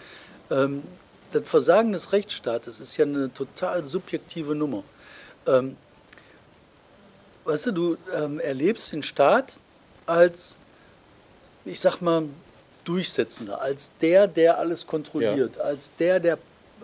[0.50, 0.83] Ähm,
[1.33, 4.83] das Versagen des Rechtsstaates ist ja eine total subjektive Nummer.
[5.46, 5.76] Ähm,
[7.44, 9.57] weißt du, du ähm, erlebst den Staat
[10.07, 10.57] als,
[11.64, 12.24] ich sag mal,
[12.85, 15.62] Durchsetzender, als der, der alles kontrolliert, ja.
[15.62, 16.38] als der, der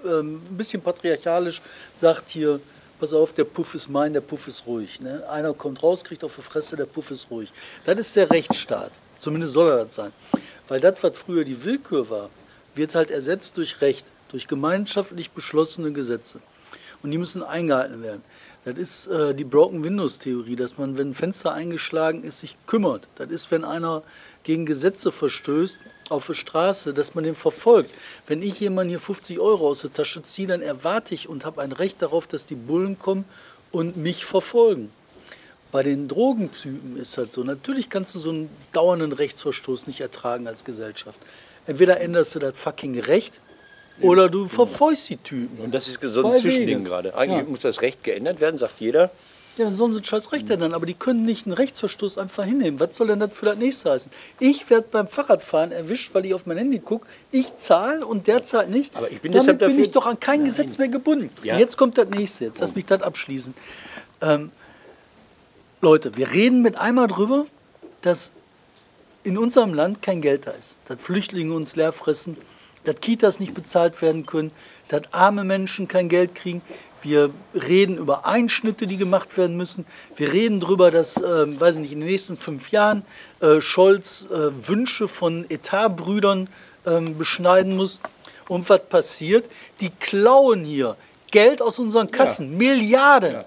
[0.05, 1.63] ähm, ein bisschen patriarchalisch
[1.97, 2.61] sagt hier,
[3.01, 5.01] pass auf, der Puff ist mein, der Puff ist ruhig.
[5.01, 5.27] Ne?
[5.29, 7.51] Einer kommt raus, kriegt auf die Fresse, der Puff ist ruhig.
[7.85, 8.93] Das ist der Rechtsstaat.
[9.19, 10.13] Zumindest soll er das sein.
[10.69, 12.31] Weil das, was früher die Willkür war,
[12.75, 16.41] wird halt ersetzt durch Recht, durch gemeinschaftlich beschlossene Gesetze.
[17.03, 18.23] Und die müssen eingehalten werden.
[18.65, 22.57] Das ist äh, die Broken Windows Theorie, dass man, wenn ein Fenster eingeschlagen ist, sich
[22.67, 23.07] kümmert.
[23.17, 24.03] Das ist, wenn einer
[24.43, 25.77] gegen Gesetze verstößt,
[26.09, 27.91] auf der Straße, dass man den verfolgt.
[28.27, 31.63] Wenn ich jemand hier 50 Euro aus der Tasche ziehe, dann erwarte ich und habe
[31.63, 33.25] ein Recht darauf, dass die Bullen kommen
[33.71, 34.91] und mich verfolgen.
[35.75, 37.43] Bei den Drogentypen ist das so.
[37.43, 41.19] Natürlich kannst du so einen dauernden Rechtsverstoß nicht ertragen als Gesellschaft.
[41.67, 43.41] Entweder änderst du das fucking Recht
[44.01, 45.59] oder du verfolgst die Typen.
[45.59, 47.17] Und das ist so ein Zwischending gerade.
[47.17, 47.51] Eigentlich ja.
[47.51, 49.11] muss das Recht geändert werden, sagt jeder.
[49.57, 52.79] Ja, dann sollen sie scheiß Recht ändern, aber die können nicht einen Rechtsverstoß einfach hinnehmen.
[52.79, 54.13] Was soll denn das für das nächste heißen?
[54.39, 57.09] Ich werde beim Fahrradfahren erwischt, weil ich auf mein Handy gucke.
[57.33, 58.95] Ich zahle und der zahlt nicht.
[58.95, 60.51] Aber ich bin Damit bin ich doch an kein Nein.
[60.51, 61.31] Gesetz mehr gebunden.
[61.43, 61.59] Ja.
[61.59, 62.45] Jetzt kommt das nächste.
[62.45, 63.55] Jetzt lass mich das abschließen.
[64.21, 64.53] Ähm,
[65.85, 67.45] Leute, wir reden mit einmal drüber,
[68.01, 68.33] dass
[69.23, 70.79] in unserem Land kein Geld da ist.
[70.87, 72.39] Dass Flüchtlinge uns leer fressen,
[72.85, 74.51] dass Kitas nicht bezahlt werden können,
[74.89, 76.63] dass arme Menschen kein Geld kriegen.
[77.03, 79.85] Wir reden über Einschnitte, die gemacht werden müssen.
[80.17, 83.05] Wir reden darüber, dass, äh, weiß ich nicht, in den nächsten fünf Jahren
[83.41, 86.49] äh, Scholz äh, Wünsche von Etatbrüdern
[86.87, 88.01] ähm, beschneiden muss.
[88.49, 89.51] Und was passiert?
[89.81, 90.97] Die klauen hier
[91.31, 92.57] Geld aus unseren Kassen, ja.
[92.57, 93.33] Milliarden.
[93.35, 93.45] Ja.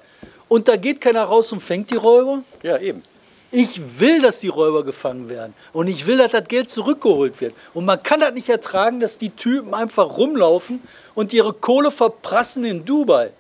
[0.50, 2.44] Und da geht keiner raus und fängt die Räuber?
[2.64, 3.04] Ja, eben.
[3.52, 5.54] Ich will, dass die Räuber gefangen werden.
[5.72, 7.54] Und ich will, dass das Geld zurückgeholt wird.
[7.74, 10.82] Und man kann das nicht ertragen, dass die Typen einfach rumlaufen
[11.16, 13.32] und ihre Kohle verprassen in Dubai.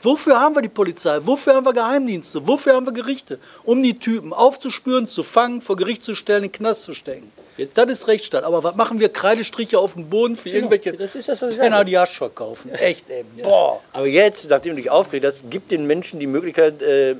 [0.00, 1.18] Wofür haben wir die Polizei?
[1.24, 2.46] Wofür haben wir Geheimdienste?
[2.46, 3.38] Wofür haben wir Gerichte?
[3.64, 7.30] Um die Typen aufzuspüren, zu fangen, vor Gericht zu stellen, in den Knast zu stecken.
[7.74, 8.44] Das ist Rechtsstaat.
[8.44, 9.08] Aber was machen wir?
[9.08, 11.90] Kreidestriche auf dem Boden für irgendwelche das ist das, was ich Penner, sage.
[11.90, 12.72] die Hasch verkaufen.
[12.72, 13.24] Echt, ey.
[13.42, 13.80] Boah.
[13.92, 17.14] Aber jetzt, nachdem du dich aufregst, das gibt den Menschen die Möglichkeit, äh,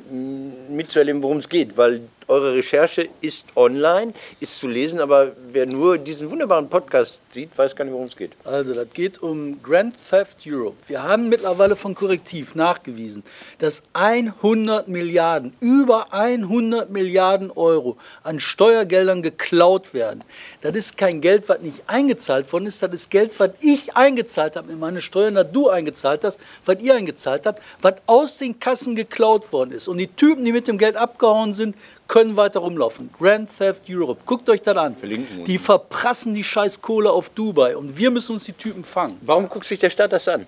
[0.68, 1.76] mitzuerleben, worum es geht.
[1.76, 7.56] Weil eure Recherche ist online, ist zu lesen, aber wer nur diesen wunderbaren Podcast sieht,
[7.56, 8.32] weiß gar nicht, worum es geht.
[8.44, 10.76] Also, das geht um Grand Theft Europe.
[10.86, 13.22] Wir haben mittlerweile von Korrektiv nachgewiesen,
[13.58, 20.20] dass 100 Milliarden, über 100 Milliarden Euro an Steuergeldern geklaut werden.
[20.60, 24.56] Das ist kein Geld, was nicht eingezahlt worden ist, das ist Geld, was ich eingezahlt
[24.56, 28.60] habe in meine Steuern, das du eingezahlt hast, was ihr eingezahlt habt, was aus den
[28.60, 29.88] Kassen geklaut worden ist.
[29.88, 31.76] Und die Typen, die mit dem Geld abgehauen sind,
[32.08, 33.10] können weiter rumlaufen.
[33.16, 34.22] Grand Theft Europe.
[34.24, 34.96] Guckt euch das an.
[34.96, 39.18] Verlinken Die verprassen die scheiß Kohle auf Dubai und wir müssen uns die Typen fangen.
[39.20, 40.46] Warum guckt sich der Staat das an?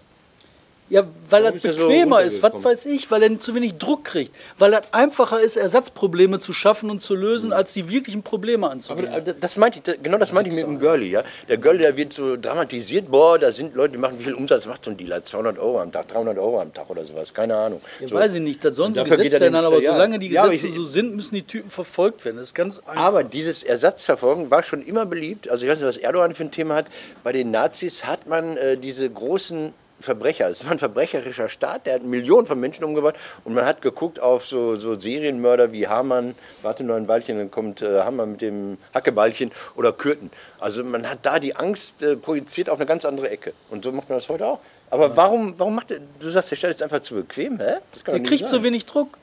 [0.90, 3.54] Ja, weil Warum das ist er so bequemer ist, was weiß ich, weil er zu
[3.54, 4.34] wenig Druck kriegt.
[4.58, 8.72] Weil das einfacher ist, Ersatzprobleme zu schaffen und zu lösen, als die wirklichen Probleme Aber
[8.74, 9.06] anzugehen.
[9.06, 11.22] äh, das meinte ich, genau das meinte ich mit dem Girlie, ja.
[11.48, 14.66] Der Girlie, der wird so dramatisiert, boah, da sind Leute, die machen, wie viel Umsatz
[14.66, 15.24] macht so ein Dealer?
[15.24, 17.80] 200 Euro am Tag, 300 Euro am Tag oder sowas, keine Ahnung.
[18.00, 18.14] Ja, so.
[18.16, 20.68] weiß ich nicht, das sollen sie Gesetze er ändern, aber solange die Ja, aber Gesetze
[20.72, 22.38] ich- so sind, müssen die Typen verfolgt werden.
[22.38, 22.96] Das ist ganz einfach.
[22.96, 25.48] Aber dieses Ersatzverfolgen war schon immer beliebt.
[25.48, 26.86] Also ich weiß nicht, was Erdogan für ein Thema hat.
[27.22, 30.48] Bei den Nazis hat man äh, diese großen Verbrecher.
[30.48, 33.16] Es war ein verbrecherischer Staat, der hat Millionen von Menschen umgebracht.
[33.44, 37.50] Und man hat geguckt auf so, so Serienmörder wie Hamann, warte noch ein Weilchen, dann
[37.50, 40.30] kommt äh, Hamann mit dem Hackeballchen oder Kürten.
[40.58, 43.52] Also man hat da die Angst äh, projiziert auf eine ganz andere Ecke.
[43.70, 44.60] Und so macht man das heute auch.
[44.90, 47.76] Aber warum, warum macht der, du sagst, der Staat ist einfach zu bequem, hä?
[47.92, 48.58] Das kann Er kriegt sein.
[48.58, 49.18] zu wenig Druck.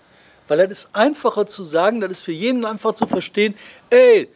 [0.47, 3.53] Weil das ist einfacher zu sagen, das ist für jeden einfach zu verstehen,
[3.89, 4.29] ey,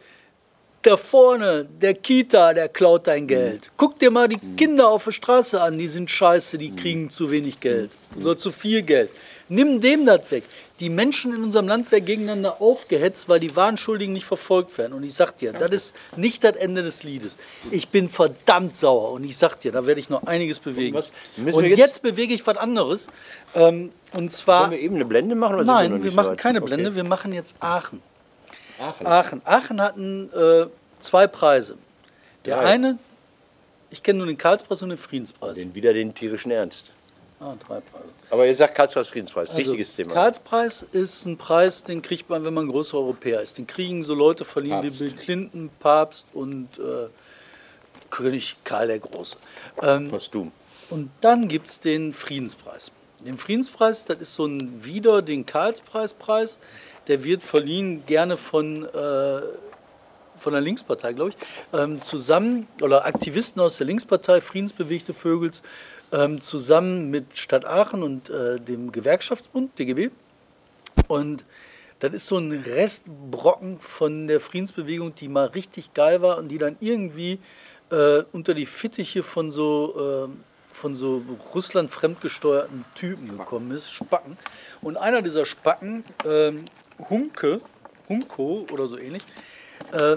[0.82, 3.70] da vorne, der Kita, der klaut dein Geld.
[3.76, 7.30] Guck dir mal die Kinder auf der Straße an, die sind scheiße, die kriegen zu
[7.30, 7.90] wenig Geld
[8.20, 9.10] oder zu viel Geld.
[9.48, 10.44] Nimm dem das weg.
[10.80, 14.94] Die Menschen in unserem Land werden gegeneinander aufgehetzt, weil die Wahnschuldigen nicht verfolgt werden.
[14.94, 17.36] Und ich sag dir, das ist nicht das Ende des Liedes.
[17.70, 20.96] Ich bin verdammt sauer und ich sag dir, da werde ich noch einiges bewegen.
[20.96, 23.08] Und wir jetzt, jetzt- bewege ich was anderes.
[23.54, 24.60] Ähm, und zwar.
[24.60, 25.64] Sollen wir eben eine Blende machen?
[25.66, 26.38] Nein, wir machen weit?
[26.38, 26.66] keine Okay.
[26.68, 28.00] Blende, wir machen jetzt Aachen.
[28.82, 29.06] Aachen.
[29.06, 29.42] Aachen.
[29.44, 30.66] Aachen hatten äh,
[31.00, 31.76] zwei Preise.
[32.44, 32.64] Der Drei.
[32.64, 32.98] eine,
[33.90, 35.56] ich kenne nur den Karlspreis und den Friedenspreis.
[35.56, 36.92] Den, wieder den tierischen Ernst.
[37.38, 38.08] Ah, drei Preise.
[38.30, 40.14] Aber jetzt sagt Karlsruhe Friedenspreis, Also, wichtiges Thema.
[40.14, 43.58] Karlspreis ist ein Preis, den kriegt man, wenn man großer Europäer ist.
[43.58, 45.00] Den kriegen so Leute verliehen Papst.
[45.00, 47.08] wie Bill Clinton, Papst und äh,
[48.10, 49.36] König Karl der Große.
[49.82, 50.52] Ähm, Kostüm.
[50.90, 52.92] Und dann gibt es den Friedenspreis.
[53.20, 56.58] Den Friedenspreis, das ist so ein wieder den Karlspreispreis.
[57.08, 59.42] Der wird verliehen gerne von, äh,
[60.38, 61.36] von der Linkspartei, glaube ich,
[61.78, 65.62] ähm, zusammen, oder Aktivisten aus der Linkspartei, Friedensbewegte Vögels,
[66.12, 70.10] ähm, zusammen mit Stadt Aachen und äh, dem Gewerkschaftsbund, DGB.
[71.08, 71.44] Und
[72.00, 76.58] das ist so ein Restbrocken von der Friedensbewegung, die mal richtig geil war und die
[76.58, 77.38] dann irgendwie
[77.90, 81.22] äh, unter die Fittiche von so, äh, von so
[81.54, 84.36] Russland fremdgesteuerten Typen gekommen ist, Spacken.
[84.80, 86.64] Und einer dieser Spacken, ähm,
[87.08, 87.60] Humke,
[88.08, 89.22] Humko oder so ähnlich,
[89.92, 90.16] äh,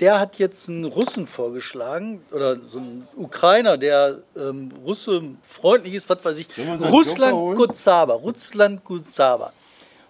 [0.00, 6.08] der hat jetzt einen Russen vorgeschlagen, oder so einen Ukrainer, der ähm, Russe freundlich ist,
[6.08, 6.48] was weiß ich,
[6.90, 7.56] Russland?
[7.56, 9.52] Guzaba, Russland Guzaba.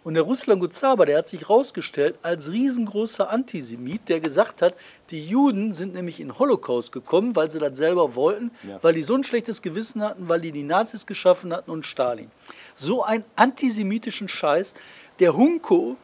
[0.05, 4.75] Und der Russland Guzaba, der hat sich rausgestellt als riesengroßer Antisemit, der gesagt hat,
[5.11, 9.03] die Juden sind nämlich in den Holocaust gekommen, weil sie das selber wollten, weil die
[9.03, 12.31] so ein schlechtes Gewissen hatten, weil die die Nazis geschaffen hatten und Stalin.
[12.75, 14.75] So einen antisemitischen Scheiß.
[15.23, 15.97] Der Hunko,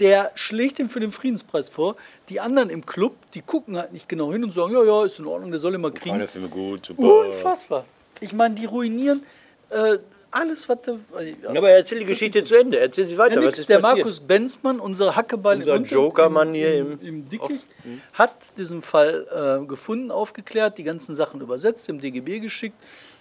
[0.00, 1.94] der schlägt ihm für den Friedenspreis vor.
[2.28, 5.20] Die anderen im Club, die gucken halt nicht genau hin und sagen, ja, ja, ist
[5.20, 6.16] in Ordnung, der soll immer kriegen.
[6.16, 7.02] Keine Filme gut, super.
[7.26, 7.84] Unfassbar.
[8.20, 9.22] Ich meine, die ruinieren
[9.70, 9.98] äh,
[10.32, 10.96] alles, was da.
[11.44, 12.80] Ja, aber erzähl die Geschichte zu Ende.
[12.80, 13.40] Erzähl sie weiter.
[13.40, 13.98] Ja, was ist der passiert?
[13.98, 17.64] Markus Benzmann, unser Hackebeil Unser Jokermann hier im, im- im Dickicht,
[18.12, 22.76] hat diesen Fall äh, gefunden, aufgeklärt, die ganzen Sachen übersetzt, dem DGB geschickt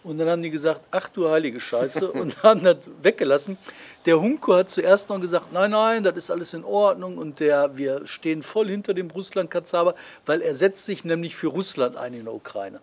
[0.07, 3.57] und dann haben die gesagt, ach du heilige Scheiße und haben das weggelassen.
[4.05, 7.77] Der Hunko hat zuerst noch gesagt, nein, nein, das ist alles in Ordnung und der,
[7.77, 12.23] wir stehen voll hinter dem Russland-Kazaber, weil er setzt sich nämlich für Russland ein in
[12.23, 12.79] der Ukraine.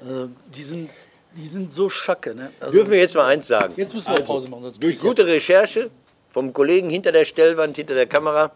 [0.00, 0.90] Äh, die, sind,
[1.34, 2.34] die sind so schacke.
[2.34, 2.52] Ne?
[2.60, 3.72] Also, Dürfen wir jetzt mal eins sagen?
[3.76, 5.90] jetzt müssen wir Pause machen, Durch gute Recherche
[6.32, 8.52] vom Kollegen hinter der Stellwand, hinter der Kamera,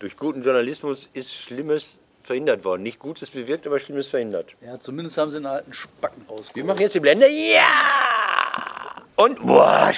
[0.00, 2.82] durch guten Journalismus ist Schlimmes verhindert worden.
[2.84, 4.50] Nicht Gutes bewirkt, aber Schlimmes verhindert.
[4.64, 6.66] Ja, zumindest haben sie einen alten Spacken Wir rausgeholt.
[6.66, 7.26] machen jetzt die Blende.
[7.28, 7.62] Ja!
[9.16, 9.90] Und boah,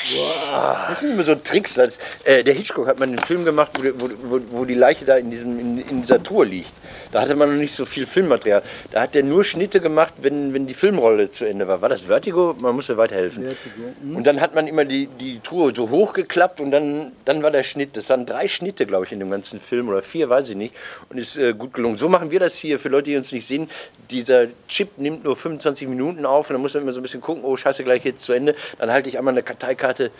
[0.89, 1.75] das sind immer so Tricks.
[1.75, 4.73] Das, äh, der Hitchcock hat mal einen Film gemacht, wo, die- wo, wo, wo die
[4.75, 6.73] Leiche da in, diesem, in, in dieser Truhe liegt.
[7.13, 8.63] Da hatte man noch nicht so viel Filmmaterial.
[8.93, 11.83] Da hat er nur Schnitte gemacht, wenn, wenn die Filmrolle zu Ende war.
[11.83, 12.55] War das Vertigo?
[12.59, 13.45] Man muss mir weiterhelfen.
[13.45, 14.17] Vertigo, mhm.
[14.17, 17.65] Und dann hat man immer die, die Truhe so hochgeklappt und dann, dann war der
[17.65, 17.97] Schnitt.
[17.97, 20.75] Das waren drei Schnitte, glaube ich, in dem ganzen Film oder vier, weiß ich nicht.
[21.09, 21.97] Und ist äh, gut gelungen.
[21.97, 23.69] So machen wir das hier für Leute, die uns nicht sehen.
[24.11, 27.21] Dieser Chip nimmt nur 25 Minuten auf und dann muss man immer so ein bisschen
[27.21, 28.55] gucken, oh scheiße, gleich jetzt zu Ende.
[28.79, 30.13] Dann halte ich einmal eine Karteikarte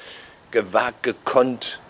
[0.51, 1.81] gewagt, gekonnt.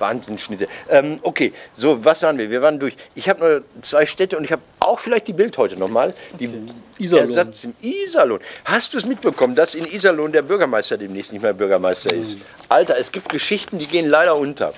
[0.00, 0.68] Wahnsinnsschnitte.
[0.88, 2.50] Ähm, okay, so, was waren wir?
[2.50, 2.96] Wir waren durch.
[3.14, 6.14] Ich habe nur zwei Städte und ich habe auch vielleicht die Bild heute nochmal.
[6.38, 6.50] Die
[6.98, 7.26] Iserlohn.
[7.28, 8.40] Der Satz im Iserlohn.
[8.64, 12.38] Hast du es mitbekommen, dass in Iserlohn der Bürgermeister demnächst nicht mehr Bürgermeister ist?
[12.68, 14.72] Alter, es gibt Geschichten, die gehen leider unter.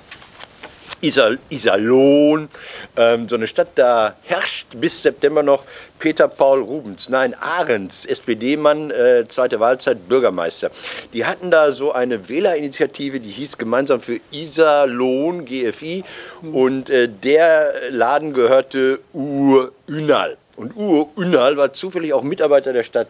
[1.02, 2.48] Iserlohn,
[2.96, 5.64] ähm, so eine Stadt, da herrscht bis September noch
[5.98, 10.70] Peter Paul Rubens, nein, Ahrens, SPD-Mann, äh, zweite Wahlzeit, Bürgermeister.
[11.12, 16.04] Die hatten da so eine Wählerinitiative, die hieß gemeinsam für Iserlohn, GFI,
[16.52, 20.36] und äh, der Laden gehörte Ur Ünal.
[20.56, 23.08] Und Ur Ünal war zufällig auch Mitarbeiter der Stadt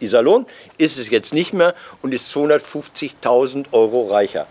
[0.00, 0.46] Iserlohn,
[0.78, 4.46] ist es jetzt nicht mehr und ist 250.000 Euro reicher.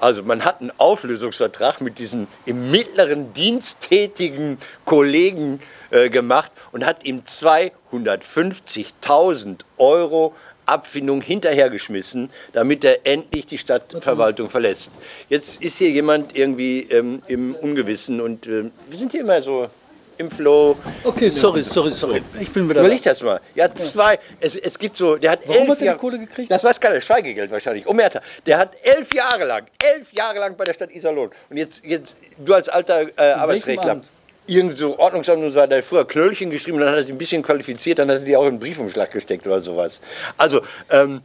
[0.00, 5.58] Also man hat einen Auflösungsvertrag mit diesem im mittleren Dienst tätigen Kollegen
[5.90, 14.92] äh, gemacht und hat ihm 250.000 Euro Abfindung hinterhergeschmissen, damit er endlich die Stadtverwaltung verlässt.
[15.28, 19.70] Jetzt ist hier jemand irgendwie ähm, im Ungewissen und äh, wir sind hier immer so
[20.18, 20.76] im Flow.
[21.04, 22.22] Okay, sorry, sorry, sorry.
[22.40, 23.40] Ich bin wieder Überleg das mal.
[23.54, 24.18] Ja, zwei.
[24.40, 26.50] Es, es gibt so, der hat Warum elf hat er die Jahre- Kohle gekriegt?
[26.50, 27.86] Das weiß keiner, Schweigegeld wahrscheinlich.
[27.86, 28.20] Omerta.
[28.46, 31.30] Der hat elf Jahre lang, elf Jahre lang bei der Stadt Iserlohn.
[31.48, 33.92] Und jetzt, jetzt du als alter äh, Arbeitsrechtler.
[33.92, 34.04] Amt?
[34.46, 37.18] Irgend so Ordnungsamt und so hat er früher Knöllchen geschrieben, dann hat er sich ein
[37.18, 40.00] bisschen qualifiziert, dann hat er die auch in einen Briefumschlag gesteckt oder sowas.
[40.38, 41.20] Also, ähm,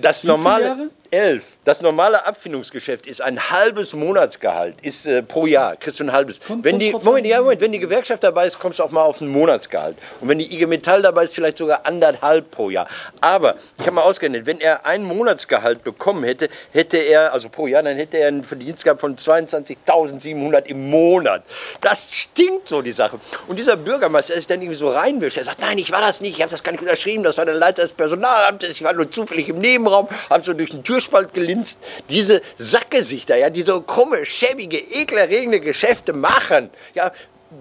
[0.00, 0.90] das normale.
[1.12, 1.28] Jahre?
[1.28, 1.44] Elf.
[1.64, 6.40] Das normale Abfindungsgeschäft ist ein halbes Monatsgehalt, ist äh, pro Jahr, kriegst du ein halbes.
[6.48, 9.20] Wenn die, Moment, ja, Moment, wenn die Gewerkschaft dabei ist, kommst du auch mal auf
[9.20, 9.98] ein Monatsgehalt.
[10.22, 12.88] Und wenn die IG Metall dabei ist, vielleicht sogar anderthalb pro Jahr.
[13.20, 17.66] Aber ich habe mal ausgerechnet, wenn er ein Monatsgehalt bekommen hätte, hätte er, also pro
[17.66, 21.42] Jahr, dann hätte er einen Verdienst gehabt von 22.700 im Monat.
[21.82, 23.20] Das stinkt so, die Sache.
[23.46, 26.22] Und dieser Bürgermeister, der sich dann irgendwie so reinwischt, er sagt, nein, ich war das
[26.22, 28.94] nicht, ich habe das gar nicht unterschrieben, das war der Leiter des Personalamtes, ich war
[28.94, 31.78] nur zufällig im Nebenraum, habe so durch den Türspalt gelinst.
[32.10, 37.12] Diese Sackgesichter, ja, die so krumme, schäbige, ekelerregende Geschäfte machen, ja,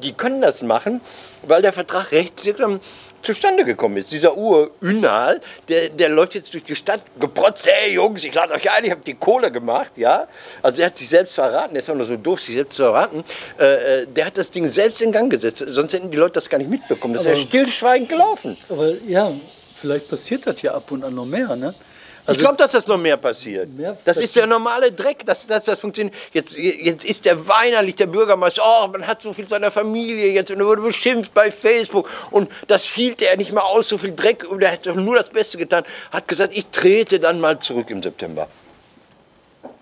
[0.01, 1.01] die können das machen,
[1.43, 2.79] weil der Vertrag rechtswirksam
[3.21, 4.11] zustande gekommen ist.
[4.11, 8.53] Dieser Uhr Ünal, der, der läuft jetzt durch die Stadt geprotzt, hey Jungs, ich lade
[8.53, 10.27] euch ein, ich habe die Kohle gemacht, ja.
[10.63, 12.83] Also der hat sich selbst verraten, der ist auch nur so doof, sich selbst zu
[12.83, 13.23] verraten.
[13.59, 16.49] Äh, äh, der hat das Ding selbst in Gang gesetzt, sonst hätten die Leute das
[16.49, 17.13] gar nicht mitbekommen.
[17.13, 18.57] Das Aber- stillschweigend gelaufen.
[18.69, 19.31] Aber ja,
[19.79, 21.75] vielleicht passiert das ja ab und an noch mehr, ne?
[22.27, 23.69] Ich glaube, dass das noch mehr passiert.
[23.75, 26.15] Mehr das ist der normale Dreck, dass das, das funktioniert.
[26.33, 30.51] Jetzt, jetzt ist der weinerlich, der Bürgermeister, oh, man hat so viel seiner Familie jetzt
[30.51, 34.13] und er wurde beschimpft bei Facebook und das hielt er nicht mehr aus, so viel
[34.15, 35.83] Dreck und er hat doch nur das Beste getan.
[36.11, 38.47] Hat gesagt, ich trete dann mal zurück im September.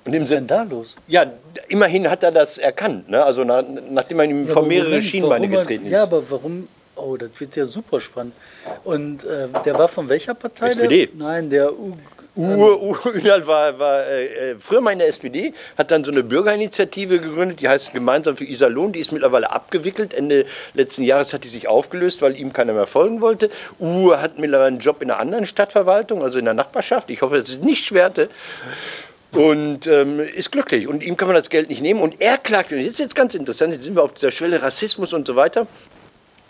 [0.05, 0.95] Und im Was ist denn da los?
[1.07, 1.25] ja,
[1.67, 3.23] immerhin hat er das erkannt, ne?
[3.23, 5.91] also na, nachdem man ihm Ja, vor mehrere Schienbeine er- getreten ist.
[5.91, 6.67] Ja, aber warum?
[6.95, 8.33] Oh, das wird ja super spannend.
[8.83, 10.69] Und äh, der war von welcher Partei?
[10.69, 11.07] SPD.
[11.07, 11.15] Der?
[11.17, 11.97] Nein, der U
[12.35, 16.11] Uwe, Uwe Ünal war, war äh, äh, früher mal in der SPD, hat dann so
[16.11, 20.13] eine Bürgerinitiative gegründet, die heißt Gemeinsam für Iserlohn, die ist mittlerweile abgewickelt.
[20.13, 23.49] Ende letzten Jahres hat die sich aufgelöst, weil ihm keiner mehr folgen wollte.
[23.79, 27.09] Uwe hat mittlerweile einen Job in einer anderen Stadtverwaltung, also in der Nachbarschaft.
[27.09, 28.29] Ich hoffe, es ist nicht Schwerte.
[29.31, 30.87] Und ähm, ist glücklich.
[30.87, 32.01] Und ihm kann man das Geld nicht nehmen.
[32.01, 34.61] Und er klagt, und jetzt ist jetzt ganz interessant, jetzt sind wir auf dieser Schwelle
[34.61, 35.67] Rassismus und so weiter.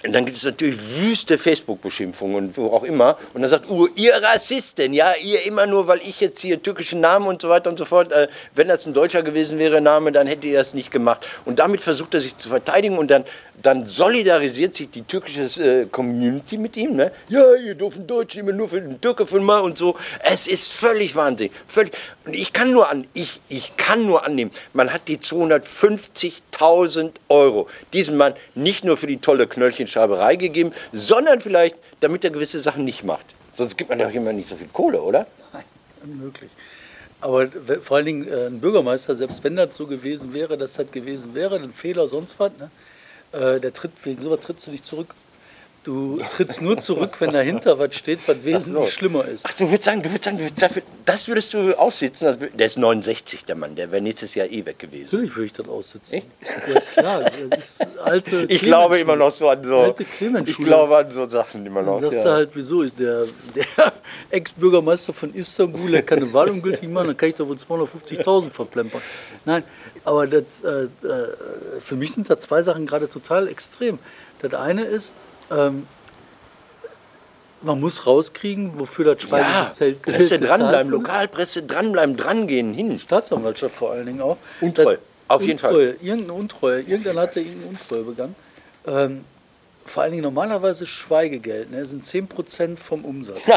[0.05, 3.17] Und dann gibt es natürlich wüste Facebook-Beschimpfungen und wo auch immer.
[3.33, 6.97] Und dann sagt Uwe, ihr Rassisten, ja, ihr immer nur, weil ich jetzt hier türkische
[6.97, 8.11] Namen und so weiter und so fort.
[8.11, 11.25] Äh, wenn das ein Deutscher gewesen wäre, Name, dann hätte ihr das nicht gemacht.
[11.45, 13.23] Und damit versucht er sich zu verteidigen und dann,
[13.61, 16.95] dann solidarisiert sich die türkische äh, Community mit ihm.
[16.95, 17.11] Ne?
[17.29, 19.95] Ja, ihr dürfen Deutsche immer nur für den Türke von mal und so.
[20.21, 21.51] Es ist völlig wahnsinnig.
[21.67, 21.93] Völlig.
[22.25, 27.67] Und ich kann nur an, ich, ich kann nur annehmen, man hat die 250.000 Euro
[27.93, 29.47] diesem Mann nicht nur für die tolle
[29.95, 33.25] Knöllchenschreiberei gegeben, sondern vielleicht, damit er gewisse Sachen nicht macht.
[33.55, 35.27] Sonst gibt man doch immer nicht so viel Kohle, oder?
[35.53, 35.63] Nein,
[36.03, 36.51] unmöglich.
[37.21, 37.47] Aber
[37.81, 41.34] vor allen Dingen äh, ein Bürgermeister, selbst wenn das so gewesen wäre, dass das gewesen
[41.34, 42.69] wäre, ein Fehler, sonst was, ne?
[43.31, 45.15] äh, der tritt, wegen sowas trittst du nicht zurück.
[45.86, 49.45] Du trittst nur zurück, wenn dahinter was steht, was wesentlich schlimmer ist.
[49.48, 52.38] Ach, du würdest sagen, du würdest sagen, du würdest dafür, das würdest du aussitzen.
[52.58, 55.10] Der ist 69, der Mann, der wäre nächstes Jahr eh weg gewesen.
[55.12, 56.24] Natürlich würde ich das aussitzen.
[56.74, 57.32] Ja, klar.
[57.52, 59.78] Das ist alte Ich glaube immer noch so an so.
[59.78, 60.06] Alte
[60.48, 62.02] Ich glaube an so Sachen immer noch.
[62.02, 62.32] Dann sagst Ja.
[62.34, 63.65] halt, wieso ist der, der
[64.32, 68.50] Ex-Bürgermeister von Istanbul, der kann eine Wahl ungültig machen, dann kann ich da wohl 250.000
[68.50, 69.04] verplempern.
[69.45, 69.63] Nein,
[70.04, 70.88] aber das, äh, äh,
[71.80, 74.00] für mich sind da zwei Sachen gerade total extrem.
[74.41, 75.13] Das eine ist,
[75.51, 75.88] ähm,
[77.62, 80.91] man muss rauskriegen, wofür das ja, Schweigezelt Presse dranbleiben.
[80.91, 82.99] Lokalpresse dranbleiben, drangehen, hin.
[82.99, 84.38] Staatsanwaltschaft vor allen Dingen auch.
[84.62, 85.71] Untreu, Das- auf jeden Fall.
[85.71, 86.81] Untreue, Irgendeine Untreue.
[86.81, 88.36] Irgendeiner hat da irgendeine Untreue begangen.
[88.86, 89.25] Ähm,
[89.86, 93.39] vor allen Dingen normalerweise Schweigegeld, ne, sind 10% vom Umsatz.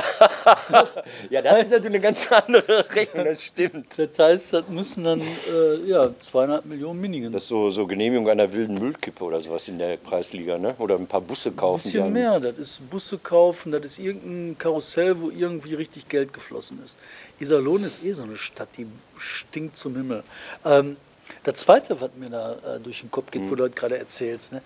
[1.31, 3.99] Ja, das ist natürlich eine ganz andere Rechnung, das stimmt.
[3.99, 7.33] Das heißt, das müssen dann äh, ja, zweieinhalb Millionen Minigen.
[7.33, 10.75] Das ist so, so Genehmigung einer wilden Müllkippe oder sowas in der Preisliga, ne?
[10.79, 11.83] Oder ein paar Busse ein kaufen.
[11.85, 12.13] bisschen dann.
[12.13, 12.41] mehr.
[12.41, 16.95] Das ist Busse kaufen, das ist irgendein Karussell, wo irgendwie richtig Geld geflossen ist.
[17.41, 18.87] Iserlohn ist eh so eine Stadt, die
[19.19, 20.23] stinkt zum Himmel.
[20.65, 20.97] Ähm,
[21.45, 23.51] das Zweite, was mir da äh, durch den Kopf geht, Mhm.
[23.51, 24.63] wo du halt gerade erzählst, ne?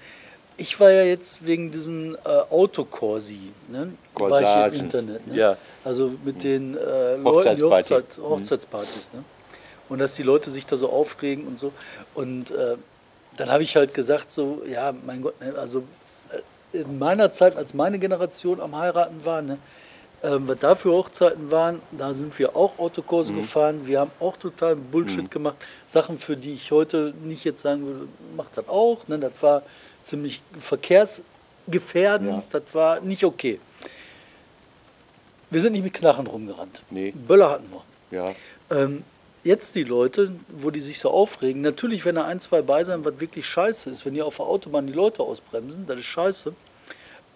[0.56, 3.92] Ich war ja jetzt wegen diesen äh, Autokorsi, ne?
[4.14, 5.26] war ich im Internet.
[5.26, 5.36] Ne?
[5.36, 5.56] Ja.
[5.84, 7.62] Also mit den äh, Leuten, die.
[7.62, 9.10] Hochzeit, Hochzeitspartys.
[9.12, 9.24] Ne?
[9.88, 11.72] Und dass die Leute sich da so aufregen und so.
[12.14, 12.76] Und äh,
[13.36, 15.84] dann habe ich halt gesagt, so, ja, mein Gott, ne, also
[16.72, 19.58] äh, in meiner Zeit, als meine Generation am Heiraten war, ne,
[20.22, 23.86] ähm, was da für Hochzeiten waren, da sind wir auch Autokurse gefahren.
[23.86, 25.56] Wir haben auch total Bullshit gemacht.
[25.86, 29.08] Sachen, für die ich heute nicht jetzt sagen würde, macht das auch.
[29.08, 29.62] Ne, das war
[30.04, 32.30] ziemlich verkehrsgefährdend.
[32.30, 32.42] Ja.
[32.50, 33.60] Das war nicht okay.
[35.50, 36.82] Wir sind nicht mit Knarren rumgerannt.
[36.90, 37.12] Nee.
[37.12, 37.84] Böller hatten wir.
[38.18, 38.34] Ja.
[38.70, 39.04] Ähm,
[39.44, 43.04] jetzt die Leute, wo die sich so aufregen, natürlich, wenn da ein, zwei bei sein,
[43.04, 46.54] was wirklich scheiße ist, wenn die auf der Autobahn die Leute ausbremsen, das ist scheiße.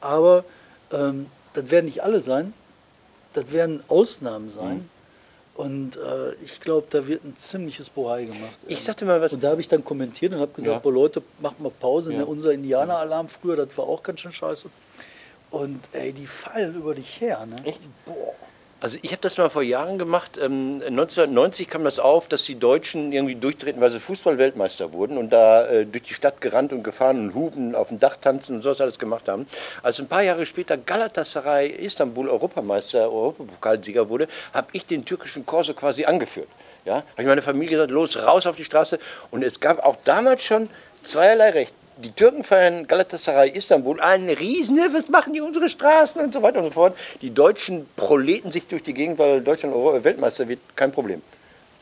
[0.01, 0.45] Aber
[0.93, 2.53] ähm, das werden nicht alle sein,
[3.33, 4.77] das werden Ausnahmen sein.
[4.77, 4.91] Mhm.
[5.57, 8.59] Und äh, ich glaube, da wird ein ziemliches Bohai gemacht.
[8.69, 9.33] Ich sagte mal was.
[9.33, 10.79] Und da habe ich dann kommentiert und habe gesagt, Ja.
[10.81, 12.13] boah Leute, macht mal Pause.
[12.13, 12.19] Ja.
[12.19, 12.27] Ne?
[12.27, 14.69] Unser Indianeralarm früher, das war auch ganz schön scheiße.
[15.51, 17.47] Und ey, die fallen über dich her.
[17.47, 17.65] Ne?
[17.65, 17.81] Echt?
[18.87, 20.39] Also ich habe das mal vor Jahren gemacht.
[20.41, 25.31] Ähm, 1990 kam das auf, dass die Deutschen irgendwie durchtreten, weil sie Fußball-Weltmeister wurden und
[25.31, 28.63] da äh, durch die Stadt gerannt und gefahren und hupen, auf dem Dach tanzen und
[28.63, 29.49] sowas alles gemacht haben.
[29.83, 35.75] Als ein paar Jahre später Galatasaray Istanbul Europameister, Europapokalsieger wurde, habe ich den türkischen Korso
[35.75, 36.49] quasi angeführt.
[36.85, 39.01] Ja, habe ich meine Familie gesagt, los, raus auf die Straße.
[39.33, 40.71] Und es gab auch damals schon
[41.03, 41.75] zweierlei Recht.
[41.99, 46.59] Die Türken feiern Galatasaray Istanbul einen riesen, was machen die unsere Straßen und so weiter
[46.59, 46.97] und so fort.
[47.23, 51.23] Die Deutschen proleten sich durch die Gegend, weil Deutschland Weltmeister wird, kein Problem.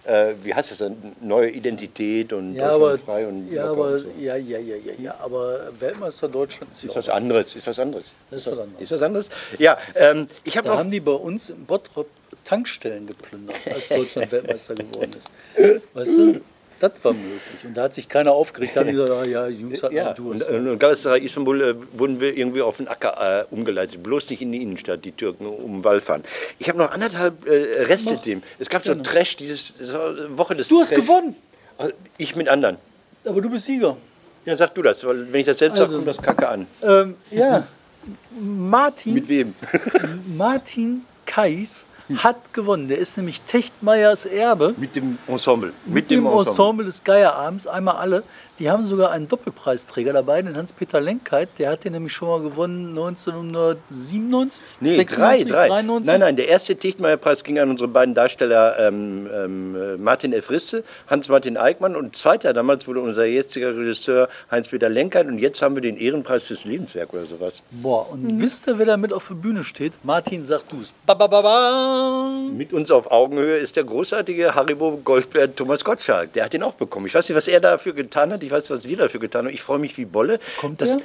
[0.05, 0.97] Äh, wie heißt das dann?
[1.21, 4.09] Neue Identität und Ja, aber, frei und ja, aber und so.
[4.21, 8.13] ja, ja, ja, ja, ja, aber Weltmeister Deutschland ist, Ist was anderes, ist was anderes.
[8.31, 8.83] Das ist was anderes.
[8.83, 9.29] Ist was anderes?
[9.59, 12.09] Ja, ähm, ich habe Da haben die bei uns im Bottrop
[12.45, 15.83] Tankstellen geplündert, als Deutschland Weltmeister geworden ist.
[15.95, 16.41] Weißt du?
[16.81, 17.41] Das war möglich.
[17.65, 18.75] Und da hat sich keiner aufgeregt.
[18.77, 21.75] Da haben die gesagt, ah, ja, Jungs hatten Ja, und, äh, und Galatasaray Istanbul äh,
[21.99, 25.47] wurden wir irgendwie auf den Acker äh, umgeleitet, bloß nicht in die Innenstadt, die Türken
[25.47, 26.25] um den Wall fahren.
[26.59, 28.43] Ich habe noch anderthalb äh, Reste-Themen.
[28.59, 29.03] Es gab so Gerne.
[29.05, 31.01] Trash, dieses eine Woche des Du hast Trash.
[31.01, 31.37] gewonnen,
[31.79, 32.77] Also, Ich mit anderen.
[33.25, 33.97] aber du bist Sieger.
[34.45, 36.67] Ja, sag du das, weil wenn ich das selbst Also- sage, kommt das Kacke an.
[36.83, 37.67] Ähm, ja,
[38.39, 39.55] Martin, Mit wem?
[40.37, 42.89] Martin Kais hat gewonnen.
[42.89, 44.75] Der ist nämlich Techtmeyers Erbe.
[44.77, 45.73] mit dem Ensemble.
[45.87, 48.23] Mit dem Ensemble des Geierabends, einmal alle.
[48.61, 51.49] Die haben sogar einen Doppelpreisträger dabei, den Hans-Peter Lenkheit.
[51.59, 54.61] Der hat den nämlich schon mal gewonnen 1997?
[54.81, 55.69] Nee, 96, drei, drei.
[55.69, 56.07] 93?
[56.07, 60.51] Nein, nein, der erste Tichtmeier-Preis ging an unsere beiden Darsteller ähm, ähm, Martin F.
[60.51, 65.75] Risse, Hans-Martin Eickmann und zweiter damals wurde unser jetziger Regisseur Heinz-Peter Lenkert und jetzt haben
[65.75, 67.61] wir den Ehrenpreis fürs Lebenswerk oder sowas.
[67.73, 69.95] Boah, und wisst ihr, wer da mit auf der Bühne steht?
[70.05, 70.93] Martin, sag du's.
[71.07, 72.39] Ba, ba, ba, ba.
[72.53, 76.33] Mit uns auf Augenhöhe ist der großartige Haribo Golfbär Thomas Gottschalk.
[76.35, 77.07] Der hat den auch bekommen.
[77.07, 78.44] Ich weiß nicht, was er dafür getan hat.
[78.45, 79.55] Ich weiß, was wir dafür getan haben.
[79.55, 80.39] Ich freue mich wie Bolle.
[80.61, 80.99] Kommt der?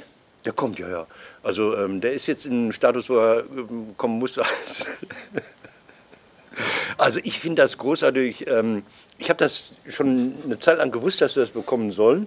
[0.44, 1.06] Der kommt, ja, ja.
[1.42, 4.38] Also ähm, der ist jetzt im Status, wo er ähm, kommen muss.
[6.98, 8.46] Also ich finde das großartig.
[8.46, 8.82] Ähm,
[9.18, 12.26] ich habe das schon eine Zeit lang gewusst, dass wir das bekommen sollen.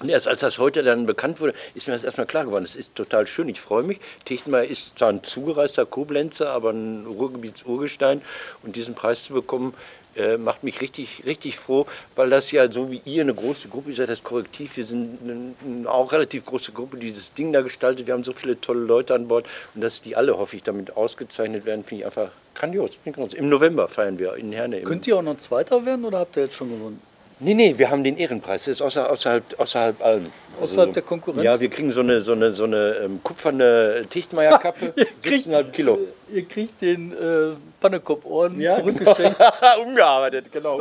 [0.00, 2.64] Und erst als das heute dann bekannt wurde, ist mir das erstmal klar geworden.
[2.64, 4.00] Es ist total schön, ich freue mich.
[4.24, 8.22] Techtenmeier ist zwar ein zugereister Koblenzer, aber ein Ruhrgebietsurgestein.
[8.62, 9.74] Und diesen Preis zu bekommen,
[10.16, 13.90] äh, macht mich richtig, richtig froh, weil das ja so wie ihr eine große Gruppe,
[13.90, 17.52] ihr seid das Korrektiv, wir sind eine, eine auch relativ große Gruppe, die dieses Ding
[17.52, 18.06] da gestaltet.
[18.06, 20.96] Wir haben so viele tolle Leute an Bord und dass die alle, hoffe ich, damit
[20.96, 22.92] ausgezeichnet werden, finde ich einfach grandios.
[23.04, 24.82] Im November feiern wir in Herne.
[24.82, 27.00] Könnt ihr auch noch Zweiter werden oder habt ihr jetzt schon gewonnen?
[27.40, 28.64] Nee, nee, wir haben den Ehrenpreis.
[28.64, 30.30] Das ist außer, außerhalb, außerhalb allem.
[30.60, 31.42] Außerhalb der Konkurrenz?
[31.42, 34.92] Ja, wir kriegen so eine, so eine, so eine ähm, kupferne Tichtmeier-Kappe.
[34.96, 35.98] Ihr kriegt- 17,5 Kilo.
[36.32, 39.36] Ihr kriegt den äh, Pannekopf-Orden Ja, zurückgeschenkt.
[39.84, 40.80] Umgearbeitet, genau.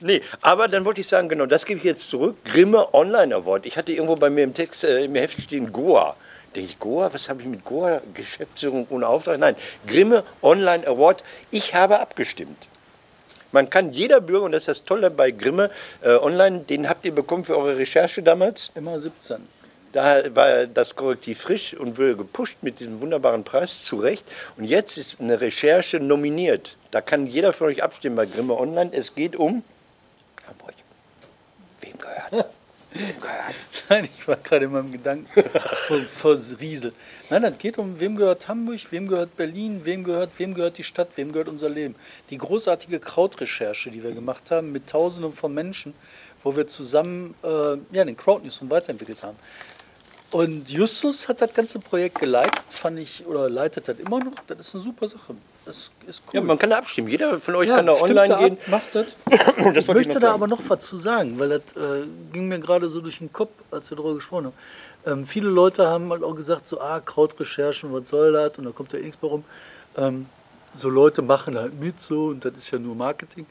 [0.00, 2.36] nee, aber dann wollte ich sagen, genau, das gebe ich jetzt zurück.
[2.44, 3.64] Grimme Online Award.
[3.66, 6.16] Ich hatte irgendwo bei mir im Text, äh, im Heft stehen Goa.
[6.54, 7.10] Denke ich, Goa?
[7.12, 8.02] Was habe ich mit Goa?
[8.12, 9.38] Geschäftsführung ohne Auftrag?
[9.38, 11.24] Nein, Grimme Online Award.
[11.50, 12.66] Ich habe abgestimmt.
[13.52, 15.70] Man kann jeder Bürger, und das ist das Tolle bei Grimme
[16.02, 18.70] äh, Online, den habt ihr bekommen für eure Recherche damals.
[18.74, 19.38] Immer 17.
[19.92, 24.24] Da war das Korrektiv frisch und wurde gepusht mit diesem wunderbaren Preis zurecht.
[24.56, 26.76] Und jetzt ist eine Recherche nominiert.
[26.92, 28.90] Da kann jeder von euch abstimmen bei Grimme Online.
[28.92, 29.64] Es geht um
[30.46, 30.74] Hamburg.
[31.80, 32.46] Wem gehört?
[33.88, 35.26] Nein, ich war gerade in meinem Gedanken
[36.10, 36.92] vor, Riesel.
[37.28, 40.84] Nein, das geht um, wem gehört Hamburg, wem gehört Berlin, wem gehört, wem gehört die
[40.84, 41.94] Stadt, wem gehört unser Leben.
[42.30, 45.94] Die großartige Krautrecherche, die wir gemacht haben mit Tausenden von Menschen,
[46.42, 49.36] wo wir zusammen äh, ja, den Crowdnews weiterentwickelt haben.
[50.30, 54.34] Und Justus hat das ganze Projekt geleitet, fand ich, oder leitet das immer noch.
[54.46, 55.34] Das ist eine super Sache.
[55.64, 56.34] Das ist cool.
[56.34, 57.08] Ja, man kann da abstimmen.
[57.08, 58.58] Jeder von euch Ja, kann da online da gehen.
[58.62, 59.06] Ab, macht das.
[59.30, 62.48] Das ich ich möchte noch da aber noch was zu sagen, weil das äh, ging
[62.48, 64.54] mir gerade so durch den Kopf, als wir darüber gesprochen haben.
[65.06, 68.58] Ähm, viele Leute haben halt auch gesagt, so, ah, Krautrecherchen, was soll das?
[68.58, 69.44] Und da kommt ja eh nichts mehr rum.
[69.96, 70.26] Ähm,
[70.74, 73.46] so Leute machen halt mit so und das ist ja nur Marketing.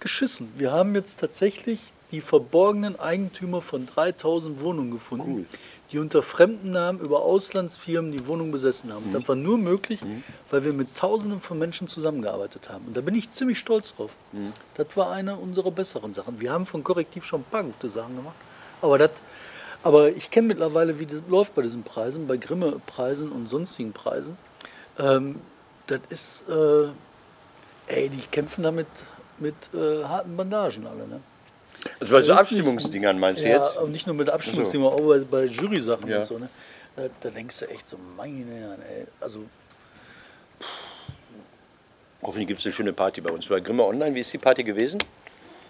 [0.00, 0.52] Geschissen.
[0.56, 1.80] Wir haben jetzt tatsächlich
[2.16, 5.46] die verborgenen Eigentümer von 3000 Wohnungen gefunden,
[5.92, 9.12] die unter fremden Namen über Auslandsfirmen die Wohnung besessen haben.
[9.12, 10.00] Das war nur möglich,
[10.50, 12.86] weil wir mit Tausenden von Menschen zusammengearbeitet haben.
[12.86, 14.10] Und da bin ich ziemlich stolz drauf.
[14.76, 16.40] Das war eine unserer besseren Sachen.
[16.40, 18.36] Wir haben von Korrektiv schon ein paar gute Sachen gemacht,
[18.80, 19.10] aber das.
[19.82, 24.38] Aber ich kenne mittlerweile, wie das läuft bei diesen Preisen, bei Grimme-Preisen und sonstigen Preisen.
[24.98, 25.36] Ähm,
[25.86, 26.88] das ist, äh,
[27.88, 28.88] ey, die kämpfen damit
[29.38, 31.06] mit äh, harten Bandagen alle.
[31.06, 31.20] Ne?
[32.00, 33.76] Also bei so Abstimmungsdingern meinst du Ja, jetzt?
[33.78, 36.18] und nicht nur mit Abstimmungsthemen, auch bei, bei Jury-Sachen Ja.
[36.18, 36.38] und so.
[36.38, 36.48] Ne?
[36.96, 39.06] Da, da denkst du echt so, meine Herren, ey.
[39.20, 39.44] Also,
[42.22, 43.46] Hoffentlich gibt es eine schöne Party bei uns.
[43.46, 44.98] Bei Grimme Online, wie ist die Party gewesen?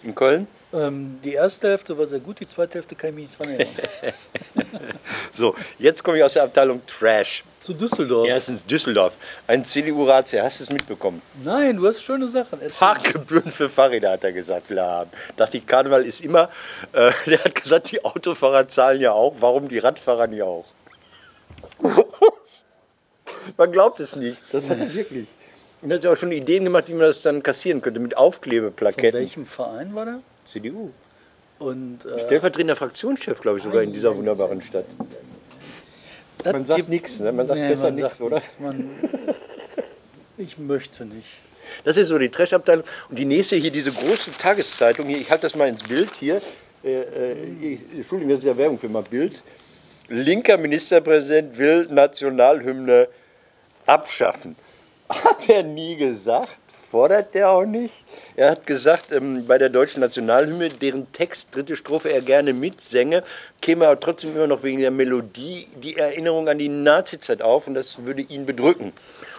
[0.03, 0.47] In Köln?
[0.73, 3.49] ähm, die erste Hälfte war sehr gut, die zweite Hälfte kann ich mich nicht dran
[3.49, 4.93] erinnern.
[5.31, 7.43] So, jetzt komme ich aus der Abteilung Trash.
[7.67, 8.25] Zu Düsseldorf.
[8.25, 9.17] Erstens Düsseldorf.
[9.45, 11.21] Ein CDU-Ratsherr, hast du es mitbekommen?
[11.43, 12.61] Nein, du hast schöne Sachen.
[12.61, 12.77] Erzähl.
[12.79, 15.11] Parkgebühren für Fahrräder hat er gesagt, will er haben.
[15.35, 16.49] Dachte ich, Karneval ist immer,
[16.93, 20.63] äh, der hat gesagt, die Autofahrer zahlen ja auch, warum die Radfahrer nicht auch?
[23.57, 25.27] Man glaubt es nicht, das hat er wirklich.
[25.81, 28.13] Und er hat sich auch schon Ideen gemacht, wie man das dann kassieren könnte, mit
[28.13, 29.19] Von Aufklebeplaketten.
[29.19, 30.19] welchem Verein war der?
[30.45, 30.91] CDU.
[31.59, 34.85] Und äh, Stellvertretender Fraktionschef, glaube ich, sogar in dieser wunderbaren Stadt.
[36.47, 37.31] Das Man sagt nichts, ne?
[37.31, 38.37] man sagt Nee, besser nichts, sagt oder?
[38.37, 38.59] nichts.
[38.59, 38.89] Man,
[40.37, 41.27] ich möchte nicht.
[41.83, 42.85] Das ist so die Trash-Abteilung.
[43.09, 46.41] Und die nächste hier, diese große Tageszeitung, hier, ich halte das mal ins Bild hier.
[46.83, 49.41] Äh, äh, ich, Entschuldigung, das ist ja Werbung für mein Bild.
[50.09, 53.09] Linker Ministerpräsident will Nationalhymne
[53.85, 54.55] abschaffen.
[55.09, 56.57] Hat er nie gesagt,
[56.89, 57.93] fordert er auch nicht.
[58.35, 63.23] Er hat gesagt, ähm, bei der deutschen Nationalhymne, deren Text, dritte Strophe, er gerne mitsänge,
[63.61, 67.73] käme aber trotzdem immer noch wegen der Melodie die Erinnerung an die Nazizeit auf und
[67.73, 68.93] das würde ihn bedrücken.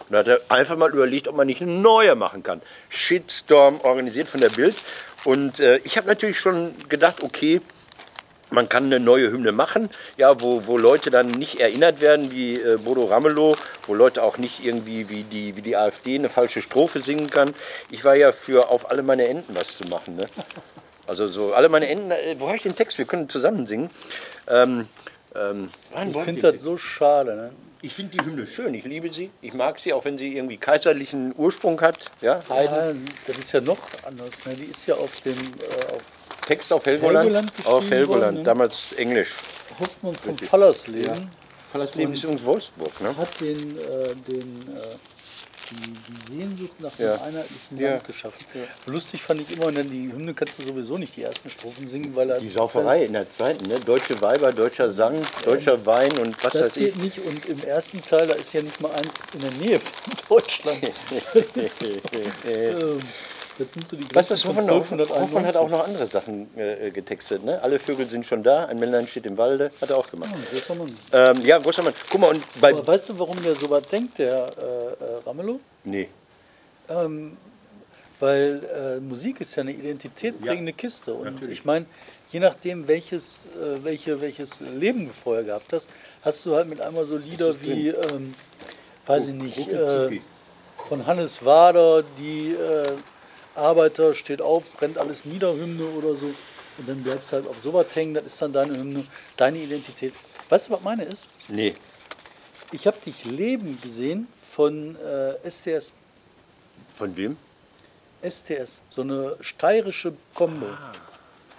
[0.09, 2.63] Und da hat er einfach mal überlegt, ob man nicht eine neue machen kann.
[2.89, 4.75] Shitstorm organisiert von der Bild.
[5.25, 7.61] Und äh, ich habe natürlich schon gedacht, okay,
[8.51, 12.57] man kann eine neue Hymne machen, ja, wo, wo Leute dann nicht erinnert werden wie
[12.57, 13.55] äh, Bodo Ramelow,
[13.87, 17.53] wo Leute auch nicht irgendwie wie die, wie die AfD eine falsche Strophe singen kann.
[17.91, 20.17] Ich war ja für auf alle meine Enten was zu machen.
[20.17, 20.27] Ne?
[21.07, 22.99] Also so, alle meine Enten, äh, wo habe ich den Text?
[22.99, 23.91] Wir können zusammen singen.
[24.49, 24.87] Ähm,
[25.35, 25.71] ähm,
[26.11, 27.37] Ich finde das so schade.
[27.37, 27.51] Ne?
[27.81, 29.31] ich finde die Hymne schön, ich liebe sie.
[29.41, 32.11] Ich mag sie, auch wenn sie irgendwie kaiserlichen Ursprung hat.
[32.21, 33.07] Ja, Heiden.
[33.07, 34.31] Ja, das ist ja noch anders.
[34.45, 34.55] Ne?
[34.55, 36.03] Die ist ja auf dem äh, auf
[36.49, 37.25] Text auf Helgoland.
[37.27, 38.43] Helgoland auf Helgoland, worden, ne?
[38.43, 39.35] damals Englisch.
[39.79, 41.31] Hoffmann von Fallersleben.
[41.71, 43.15] Fallersleben ist übrigens Wolfsburg, ne?
[43.17, 44.97] hat den, äh, den, äh,
[45.71, 47.17] die, die Sehnsucht nach Ja.
[47.19, 47.91] dem einheitlichen Ja.
[47.91, 48.43] Land geschaffen.
[48.87, 52.17] Lustig fand ich immer, denn die Hymne kannst du sowieso nicht die ersten Strophen singen,
[52.17, 53.79] weil er Die Sauferei in der zweiten, ne?
[53.81, 56.85] Deutsche Weiber, deutscher Sang, deutscher Wein und was Das weiß ich.
[56.87, 59.79] geht nicht und im ersten Teil, da ist ja nicht mal eins in der Nähe
[59.79, 60.81] von Deutschland.
[62.47, 63.01] Ähm,
[63.59, 65.01] das sind so die das von Hoffmann, auch- Hoffmann
[65.45, 65.47] 1291.
[65.47, 67.61] hat auch noch andere Sachen äh, getextet, ne?
[67.63, 70.31] Alle Vögel sind schon da, ein Männlein steht im Walde, hat er auch gemacht.
[70.33, 70.97] Ja, großer Mann.
[71.13, 71.95] Ähm, ja, großer Mann.
[72.11, 72.71] Guck mal, und bei.
[72.73, 75.61] Aber weißt du, warum der so was denkt, der äh, äh, Ramelow?
[75.85, 76.09] Nee.
[76.89, 77.37] Ähm,
[78.21, 81.15] weil äh, Musik ist ja eine identitätprägende Kiste.
[81.15, 81.61] Und natürlich.
[81.61, 81.87] ich meine,
[82.33, 85.89] je nachdem, welches, äh, welche, welches Leben du vorher gehabt hast,
[86.23, 88.35] hast du halt mit einmal so Lieder wie, ähm,
[89.07, 90.21] weiß ich nicht, äh,
[90.89, 92.89] von Hannes Wader, die äh,
[93.59, 96.27] Arbeiter steht auf, brennt alles nieder, Hymne oder so.
[96.79, 99.05] Und dann bleibst du halt auf sowas hängen, das ist dann deine Hymne,
[99.37, 100.15] deine Identität.
[100.49, 101.29] Weißt du, was meine ist?
[101.49, 101.75] Nee.
[102.73, 105.93] Ich habe dich leben gesehen von äh, STS.
[106.97, 107.37] Von wem?
[108.23, 110.67] STS, so eine steirische Combo.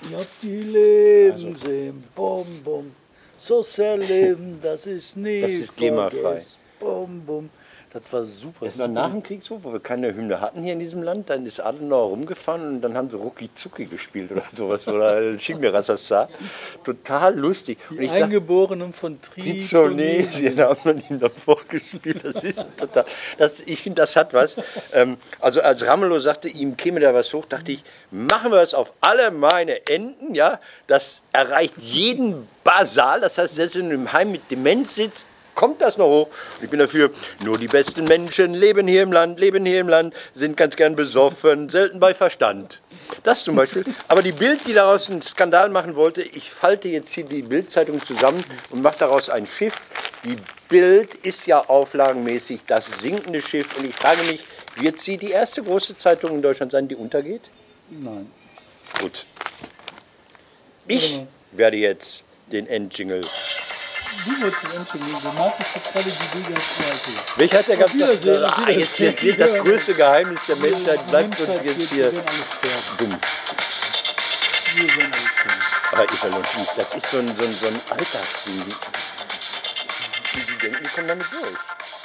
[0.01, 2.95] Ich hab die leben sehen, bum bum.
[3.37, 6.41] So sehr leben, das ist nie Das ist GEMA-frei.
[6.79, 7.49] Bum bum.
[7.91, 8.67] Das war super.
[8.67, 11.31] Ist noch nach dem Krieg so, wo wir keine Hymne hatten hier in diesem Land,
[11.31, 16.29] dann ist Adenauer rumgefahren und dann haben sie Rucki Zucki gespielt oder sowas oder Schingerassassa.
[16.83, 17.79] Total lustig.
[17.89, 22.23] Und Die ich dachte, Eingeborenen von Trizonesien haben wir ihm da vorgespielt.
[22.23, 23.05] Das ist total.
[23.39, 24.57] Das, ich finde, das hat was.
[24.93, 28.75] Ähm, also als Ramelow sagte, ihm käme da was hoch, dachte ich, machen wir es
[28.75, 30.59] auf alle meine Enden, ja.
[30.85, 33.19] Das erreicht jeden Basal.
[33.21, 35.27] Das heißt, selbst wenn du im Heim mit Demenz sitzt,
[35.59, 36.27] kommt das noch hoch.
[36.61, 37.11] Ich bin dafür,
[37.43, 40.95] nur die besten Menschen leben hier im Land, leben hier im Land, sind ganz gern
[40.95, 42.81] besoffen, selten bei Verstand.
[43.23, 43.83] Das zum Beispiel.
[44.07, 48.01] Aber die Bild, die daraus einen Skandal machen wollte, ich falte jetzt hier die Bildzeitung
[48.01, 49.73] zusammen und mache daraus ein Schiff.
[50.23, 50.37] Die
[50.69, 53.77] Bild ist ja auflagenmäßig das sinkende Schiff.
[53.77, 54.45] Und ich frage mich,
[54.77, 57.41] wird sie die erste große Zeitung in Deutschland sein, die untergeht?
[57.89, 58.31] Nein.
[59.01, 59.25] Gut.
[60.87, 61.19] Ich
[61.51, 63.19] werde jetzt den Endjingle.
[64.09, 65.21] Du wolltest es entschuldigen.
[65.21, 67.11] Du magst jetzt gerade die Bilder zweite.
[67.37, 68.79] Welcher hat der ganz ah, Wiedersehen.
[68.79, 73.19] jetzt, jetzt wird das größte Geheimnis der Menschheit bleibt uns jetzt hier dumm.
[74.75, 75.69] Wir werden alle sterben.
[75.91, 76.77] Aber ist ja nicht.
[76.77, 78.65] Das ist so ein, so ein, so ein Alltagsding.
[78.65, 81.98] Die, die, die denken, die kommen damit durch.